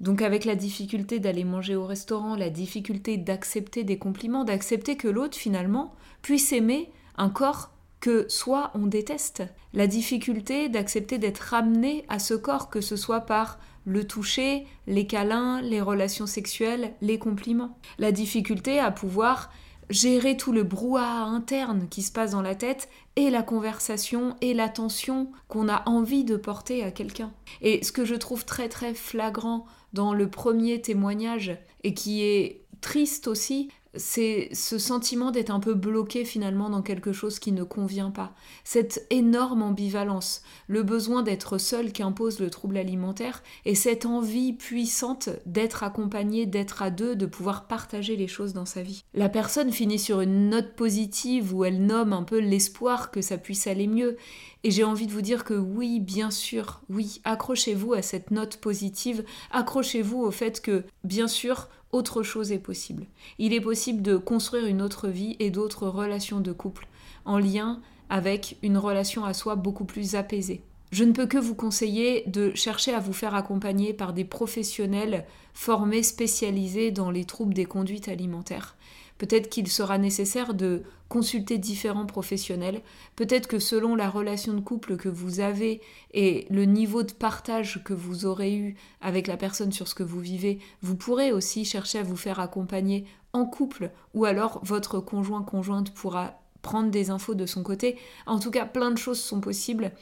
donc 0.00 0.22
avec 0.22 0.46
la 0.46 0.54
difficulté 0.54 1.20
d'aller 1.20 1.44
manger 1.44 1.76
au 1.76 1.84
restaurant, 1.84 2.36
la 2.36 2.48
difficulté 2.48 3.18
d'accepter 3.18 3.84
des 3.84 3.98
compliments, 3.98 4.44
d'accepter 4.44 4.96
que 4.96 5.06
l'autre 5.06 5.36
finalement 5.36 5.94
puisse 6.22 6.52
aimer 6.52 6.90
un 7.18 7.28
corps 7.28 7.70
que 8.00 8.24
soit 8.30 8.70
on 8.74 8.86
déteste. 8.86 9.42
La 9.74 9.86
difficulté 9.86 10.70
d'accepter 10.70 11.18
d'être 11.18 11.40
ramené 11.40 12.06
à 12.08 12.18
ce 12.18 12.32
corps, 12.32 12.70
que 12.70 12.80
ce 12.80 12.96
soit 12.96 13.20
par 13.20 13.58
le 13.84 14.06
toucher, 14.06 14.66
les 14.86 15.06
câlins, 15.06 15.60
les 15.60 15.82
relations 15.82 16.26
sexuelles, 16.26 16.94
les 17.02 17.18
compliments. 17.18 17.78
La 17.98 18.10
difficulté 18.10 18.78
à 18.78 18.90
pouvoir 18.90 19.50
gérer 19.90 20.36
tout 20.36 20.52
le 20.52 20.62
brouhaha 20.62 21.24
interne 21.24 21.88
qui 21.88 22.02
se 22.02 22.12
passe 22.12 22.32
dans 22.32 22.42
la 22.42 22.54
tête 22.54 22.88
et 23.16 23.30
la 23.30 23.42
conversation 23.42 24.36
et 24.40 24.54
l'attention 24.54 25.30
qu'on 25.48 25.68
a 25.68 25.82
envie 25.86 26.24
de 26.24 26.36
porter 26.36 26.82
à 26.82 26.90
quelqu'un. 26.90 27.32
Et 27.60 27.84
ce 27.84 27.92
que 27.92 28.04
je 28.04 28.14
trouve 28.14 28.44
très 28.44 28.68
très 28.68 28.94
flagrant 28.94 29.66
dans 29.92 30.14
le 30.14 30.28
premier 30.28 30.80
témoignage 30.80 31.56
et 31.82 31.94
qui 31.94 32.22
est 32.22 32.62
triste 32.80 33.28
aussi, 33.28 33.70
c'est 33.96 34.48
ce 34.52 34.78
sentiment 34.78 35.30
d'être 35.30 35.50
un 35.50 35.60
peu 35.60 35.74
bloqué 35.74 36.24
finalement 36.24 36.70
dans 36.70 36.82
quelque 36.82 37.12
chose 37.12 37.38
qui 37.38 37.52
ne 37.52 37.64
convient 37.64 38.10
pas. 38.10 38.34
Cette 38.64 39.06
énorme 39.10 39.62
ambivalence, 39.62 40.42
le 40.66 40.82
besoin 40.82 41.22
d'être 41.22 41.58
seul 41.58 41.92
qui 41.92 42.02
impose 42.02 42.40
le 42.40 42.50
trouble 42.50 42.76
alimentaire 42.76 43.42
et 43.64 43.74
cette 43.74 44.06
envie 44.06 44.52
puissante 44.52 45.28
d'être 45.46 45.82
accompagné, 45.82 46.46
d'être 46.46 46.82
à 46.82 46.90
deux, 46.90 47.16
de 47.16 47.26
pouvoir 47.26 47.66
partager 47.66 48.16
les 48.16 48.28
choses 48.28 48.52
dans 48.52 48.66
sa 48.66 48.82
vie. 48.82 49.04
La 49.14 49.28
personne 49.28 49.72
finit 49.72 49.98
sur 49.98 50.20
une 50.20 50.48
note 50.50 50.74
positive 50.74 51.54
où 51.54 51.64
elle 51.64 51.84
nomme 51.84 52.12
un 52.12 52.22
peu 52.22 52.38
l'espoir 52.38 53.10
que 53.10 53.22
ça 53.22 53.38
puisse 53.38 53.66
aller 53.66 53.86
mieux. 53.86 54.16
Et 54.62 54.70
j'ai 54.70 54.84
envie 54.84 55.06
de 55.06 55.12
vous 55.12 55.20
dire 55.20 55.44
que 55.44 55.54
oui, 55.54 56.00
bien 56.00 56.30
sûr, 56.30 56.80
oui, 56.88 57.20
accrochez-vous 57.24 57.92
à 57.92 58.00
cette 58.00 58.30
note 58.30 58.56
positive, 58.56 59.22
accrochez-vous 59.50 60.20
au 60.20 60.30
fait 60.30 60.62
que, 60.62 60.84
bien 61.04 61.28
sûr, 61.28 61.68
autre 61.94 62.22
chose 62.22 62.52
est 62.52 62.58
possible. 62.58 63.06
Il 63.38 63.52
est 63.52 63.60
possible 63.60 64.02
de 64.02 64.16
construire 64.16 64.66
une 64.66 64.82
autre 64.82 65.08
vie 65.08 65.36
et 65.38 65.50
d'autres 65.50 65.86
relations 65.86 66.40
de 66.40 66.52
couple 66.52 66.88
en 67.24 67.38
lien 67.38 67.80
avec 68.10 68.58
une 68.62 68.76
relation 68.76 69.24
à 69.24 69.32
soi 69.32 69.54
beaucoup 69.54 69.84
plus 69.84 70.14
apaisée. 70.14 70.62
Je 70.90 71.04
ne 71.04 71.12
peux 71.12 71.26
que 71.26 71.38
vous 71.38 71.54
conseiller 71.54 72.24
de 72.26 72.52
chercher 72.54 72.92
à 72.94 73.00
vous 73.00 73.12
faire 73.12 73.34
accompagner 73.34 73.92
par 73.92 74.12
des 74.12 74.24
professionnels 74.24 75.24
formés 75.52 76.02
spécialisés 76.02 76.90
dans 76.90 77.10
les 77.10 77.24
troubles 77.24 77.54
des 77.54 77.64
conduites 77.64 78.08
alimentaires. 78.08 78.76
Peut-être 79.24 79.48
qu'il 79.48 79.68
sera 79.68 79.96
nécessaire 79.96 80.52
de 80.52 80.82
consulter 81.08 81.56
différents 81.56 82.04
professionnels. 82.04 82.82
Peut-être 83.16 83.46
que 83.46 83.58
selon 83.58 83.94
la 83.94 84.10
relation 84.10 84.52
de 84.52 84.60
couple 84.60 84.98
que 84.98 85.08
vous 85.08 85.40
avez 85.40 85.80
et 86.12 86.46
le 86.50 86.66
niveau 86.66 87.02
de 87.04 87.12
partage 87.12 87.82
que 87.84 87.94
vous 87.94 88.26
aurez 88.26 88.54
eu 88.54 88.76
avec 89.00 89.26
la 89.26 89.38
personne 89.38 89.72
sur 89.72 89.88
ce 89.88 89.94
que 89.94 90.02
vous 90.02 90.20
vivez, 90.20 90.58
vous 90.82 90.94
pourrez 90.94 91.32
aussi 91.32 91.64
chercher 91.64 92.00
à 92.00 92.02
vous 92.02 92.18
faire 92.18 92.38
accompagner 92.38 93.06
en 93.32 93.46
couple 93.46 93.92
ou 94.12 94.26
alors 94.26 94.60
votre 94.62 95.00
conjoint 95.00 95.42
conjointe 95.42 95.94
pourra 95.94 96.42
prendre 96.60 96.90
des 96.90 97.08
infos 97.08 97.34
de 97.34 97.46
son 97.46 97.62
côté. 97.62 97.96
En 98.26 98.38
tout 98.38 98.50
cas, 98.50 98.66
plein 98.66 98.90
de 98.90 98.98
choses 98.98 99.20
sont 99.20 99.40
possibles 99.40 99.92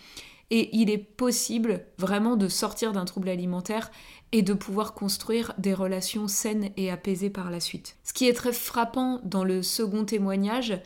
et 0.53 0.69
il 0.77 0.91
est 0.91 0.99
possible 0.99 1.87
vraiment 1.97 2.37
de 2.37 2.47
sortir 2.47 2.93
d'un 2.93 3.07
trouble 3.07 3.31
alimentaire 3.31 3.91
et 4.33 4.43
de 4.43 4.53
pouvoir 4.53 4.93
construire 4.93 5.55
des 5.57 5.73
relations 5.73 6.29
saines 6.29 6.69
et 6.77 6.91
apaisées 6.91 7.31
par 7.31 7.51
la 7.51 7.59
suite. 7.59 7.97
Ce 8.05 8.12
qui 8.12 8.29
est 8.29 8.35
très 8.35 8.53
frappant 8.53 9.23
dans 9.25 9.45
le 9.45 9.62
second 9.62 10.05
témoignage, 10.05 10.79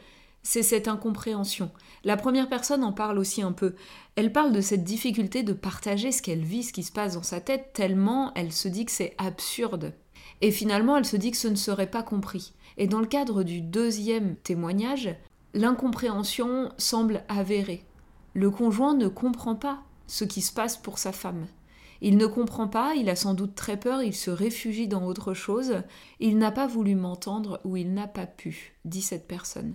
c'est 0.45 0.63
cette 0.63 0.87
incompréhension. 0.87 1.73
La 2.05 2.17
première 2.17 2.49
personne 2.49 2.85
en 2.85 2.93
parle 2.93 3.19
aussi 3.19 3.43
un 3.43 3.51
peu. 3.51 3.75
Elle 4.15 4.33
parle 4.33 4.53
de 4.53 4.61
cette 4.61 4.85
difficulté 4.85 5.43
de 5.43 5.53
partager 5.53 6.13
ce 6.13 6.23
qu'elle 6.23 6.45
vit, 6.45 6.63
ce 6.63 6.73
qui 6.73 6.85
se 6.85 6.93
passe 6.93 7.15
dans 7.15 7.25
sa 7.25 7.41
tête, 7.41 7.73
tellement 7.73 8.31
elle 8.37 8.53
se 8.53 8.69
dit 8.69 8.85
que 8.85 8.93
c'est 8.93 9.17
absurde. 9.19 9.95
Et 10.43 10.53
finalement, 10.53 10.97
elle 10.97 11.05
se 11.05 11.17
dit 11.17 11.33
que 11.33 11.37
ce 11.37 11.49
ne 11.49 11.57
serait 11.57 11.91
pas 11.91 12.05
compris. 12.05 12.53
Et 12.77 12.87
dans 12.87 13.01
le 13.01 13.07
cadre 13.07 13.43
du 13.43 13.63
deuxième 13.63 14.37
témoignage, 14.37 15.17
l'incompréhension 15.55 16.71
semble 16.79 17.25
avérée. 17.29 17.86
Le 18.37 18.51
conjoint 18.51 18.93
ne 18.93 19.09
comprend 19.09 19.55
pas 19.55 19.83
ce 20.07 20.25
qui 20.25 20.43
se 20.43 20.53
passe 20.53 20.77
pour 20.77 20.99
sa 20.99 21.11
femme. 21.11 21.47
Il 22.03 22.19
ne 22.19 22.27
comprend 22.27 22.69
pas, 22.69 22.95
il 22.95 23.09
a 23.09 23.17
sans 23.17 23.33
doute 23.33 23.55
très 23.55 23.81
peur, 23.81 24.03
il 24.03 24.15
se 24.15 24.31
réfugie 24.31 24.89
dans 24.89 25.07
autre 25.07 25.33
chose. 25.33 25.77
Il 26.21 26.37
n'a 26.37 26.51
pas 26.51 26.67
voulu 26.67 26.97
m'entendre 26.97 27.63
ou 27.65 27.79
il 27.79 27.95
n'a 27.95 28.07
pas 28.07 28.27
pu, 28.27 28.75
dit 28.85 29.01
cette 29.01 29.27
personne. 29.27 29.75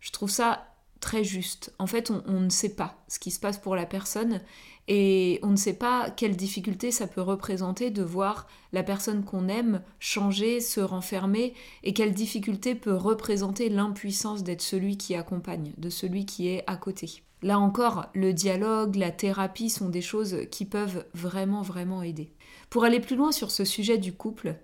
Je 0.00 0.10
trouve 0.10 0.28
ça 0.28 0.66
très 1.00 1.24
juste. 1.24 1.72
En 1.78 1.86
fait, 1.86 2.10
on, 2.26 2.40
ne 2.40 2.50
sait 2.50 2.74
pas 2.74 3.02
ce 3.08 3.18
qui 3.18 3.30
se 3.30 3.40
passe 3.40 3.56
pour 3.56 3.76
la 3.76 3.86
personne 3.86 4.42
et 4.88 5.40
on 5.42 5.48
ne 5.48 5.56
sait 5.56 5.72
pas 5.72 6.10
quelle 6.10 6.36
difficulté 6.36 6.90
ça 6.90 7.06
peut 7.06 7.22
représenter 7.22 7.88
de 7.88 8.02
voir 8.02 8.46
la 8.74 8.82
personne 8.82 9.24
qu'on 9.24 9.48
aime 9.48 9.80
changer, 10.00 10.60
se 10.60 10.80
renfermer 10.80 11.54
et 11.82 11.94
quelle 11.94 12.12
difficulté 12.12 12.74
peut 12.74 12.94
représenter 12.94 13.70
l'impuissance 13.70 14.42
d'être 14.42 14.60
celui 14.60 14.98
qui 14.98 15.14
accompagne, 15.14 15.72
de 15.78 15.88
celui 15.88 16.26
qui 16.26 16.48
est 16.48 16.62
à 16.66 16.76
côté. 16.76 17.22
Là 17.42 17.58
encore, 17.58 18.06
le 18.14 18.32
dialogue, 18.32 18.94
la 18.94 19.10
thérapie 19.10 19.68
sont 19.68 19.88
des 19.88 20.00
choses 20.00 20.46
qui 20.50 20.64
peuvent 20.64 21.04
vraiment, 21.12 21.62
vraiment 21.62 22.02
aider. 22.02 22.32
Pour 22.70 22.84
aller 22.84 23.00
plus 23.00 23.16
loin 23.16 23.32
sur 23.32 23.50
ce 23.50 23.64
sujet 23.64 23.98
du 23.98 24.12
couple, 24.12 24.54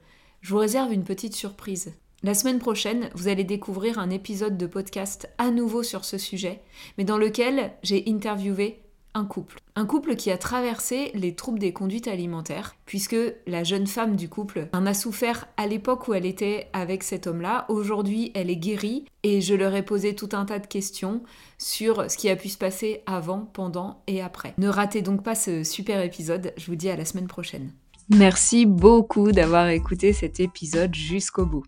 je 0.40 0.50
vous 0.50 0.58
réserve 0.58 0.92
une 0.92 1.04
petite 1.04 1.34
surprise. 1.34 1.92
La 2.22 2.34
semaine 2.34 2.58
prochaine, 2.58 3.10
vous 3.14 3.28
allez 3.28 3.44
découvrir 3.44 3.98
un 3.98 4.10
épisode 4.10 4.56
de 4.56 4.66
podcast 4.66 5.28
à 5.38 5.50
nouveau 5.50 5.82
sur 5.82 6.04
ce 6.04 6.18
sujet, 6.18 6.62
mais 6.96 7.04
dans 7.04 7.18
lequel 7.18 7.72
j'ai 7.82 8.04
interviewé 8.06 8.82
un 9.18 9.24
couple. 9.24 9.60
Un 9.74 9.84
couple 9.84 10.14
qui 10.14 10.30
a 10.30 10.38
traversé 10.38 11.10
les 11.14 11.34
troubles 11.34 11.58
des 11.58 11.72
conduites 11.72 12.06
alimentaires, 12.08 12.76
puisque 12.86 13.16
la 13.46 13.64
jeune 13.64 13.86
femme 13.86 14.14
du 14.14 14.28
couple 14.28 14.68
en 14.72 14.86
a 14.86 14.94
souffert 14.94 15.46
à 15.56 15.66
l'époque 15.66 16.06
où 16.08 16.14
elle 16.14 16.24
était 16.24 16.68
avec 16.72 17.02
cet 17.02 17.26
homme-là. 17.26 17.66
Aujourd'hui, 17.68 18.30
elle 18.34 18.48
est 18.48 18.56
guérie 18.56 19.04
et 19.24 19.40
je 19.40 19.54
leur 19.54 19.74
ai 19.74 19.82
posé 19.82 20.14
tout 20.14 20.28
un 20.32 20.44
tas 20.44 20.60
de 20.60 20.66
questions 20.66 21.22
sur 21.58 22.08
ce 22.08 22.16
qui 22.16 22.30
a 22.30 22.36
pu 22.36 22.48
se 22.48 22.58
passer 22.58 23.02
avant, 23.06 23.40
pendant 23.52 24.02
et 24.06 24.22
après. 24.22 24.54
Ne 24.56 24.68
ratez 24.68 25.02
donc 25.02 25.24
pas 25.24 25.34
ce 25.34 25.64
super 25.64 26.00
épisode, 26.02 26.52
je 26.56 26.66
vous 26.66 26.76
dis 26.76 26.88
à 26.88 26.96
la 26.96 27.04
semaine 27.04 27.26
prochaine. 27.26 27.72
Merci 28.10 28.66
beaucoup 28.66 29.32
d'avoir 29.32 29.68
écouté 29.68 30.12
cet 30.12 30.40
épisode 30.40 30.94
jusqu'au 30.94 31.44
bout. 31.44 31.64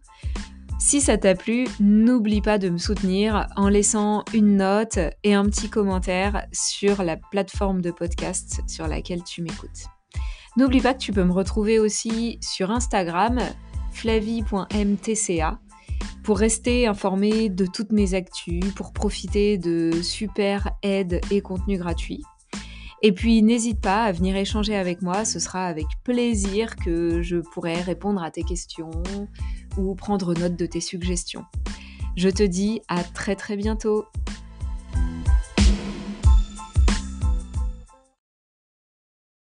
Si 0.81 1.03
ça 1.03 1.19
t'a 1.19 1.35
plu, 1.35 1.67
n'oublie 1.79 2.41
pas 2.41 2.57
de 2.57 2.71
me 2.71 2.79
soutenir 2.79 3.47
en 3.55 3.69
laissant 3.69 4.25
une 4.33 4.57
note 4.57 4.99
et 5.23 5.35
un 5.35 5.45
petit 5.45 5.69
commentaire 5.69 6.47
sur 6.53 7.05
la 7.05 7.19
plateforme 7.19 7.83
de 7.83 7.91
podcast 7.91 8.63
sur 8.67 8.89
laquelle 8.89 9.23
tu 9.23 9.43
m'écoutes. 9.43 9.85
N'oublie 10.57 10.81
pas 10.81 10.95
que 10.95 10.99
tu 10.99 11.13
peux 11.13 11.23
me 11.23 11.35
retrouver 11.35 11.79
aussi 11.79 12.39
sur 12.41 12.71
Instagram, 12.71 13.39
flavie.mtca, 13.93 15.61
pour 16.25 16.39
rester 16.39 16.87
informé 16.87 17.51
de 17.51 17.67
toutes 17.67 17.93
mes 17.93 18.15
actus, 18.15 18.65
pour 18.75 18.95
profiter 18.95 19.59
de 19.59 19.93
super 20.03 20.71
aides 20.83 21.21
et 21.31 21.43
contenus 21.43 21.79
gratuits. 21.79 22.25
Et 23.03 23.13
puis 23.13 23.43
n'hésite 23.43 23.81
pas 23.81 24.05
à 24.05 24.13
venir 24.13 24.35
échanger 24.37 24.77
avec 24.77 25.03
moi, 25.03 25.25
ce 25.25 25.39
sera 25.39 25.67
avec 25.67 25.87
plaisir 26.05 26.77
que 26.77 27.23
je 27.23 27.37
pourrai 27.37 27.81
répondre 27.81 28.23
à 28.23 28.31
tes 28.31 28.43
questions 28.43 28.91
prendre 29.95 30.35
note 30.35 30.57
de 30.57 30.67
tes 30.67 30.81
suggestions. 30.81 31.45
Je 32.17 32.29
te 32.29 32.43
dis 32.43 32.81
à 32.89 33.03
très 33.03 33.37
très 33.37 33.57
bientôt 33.57 34.05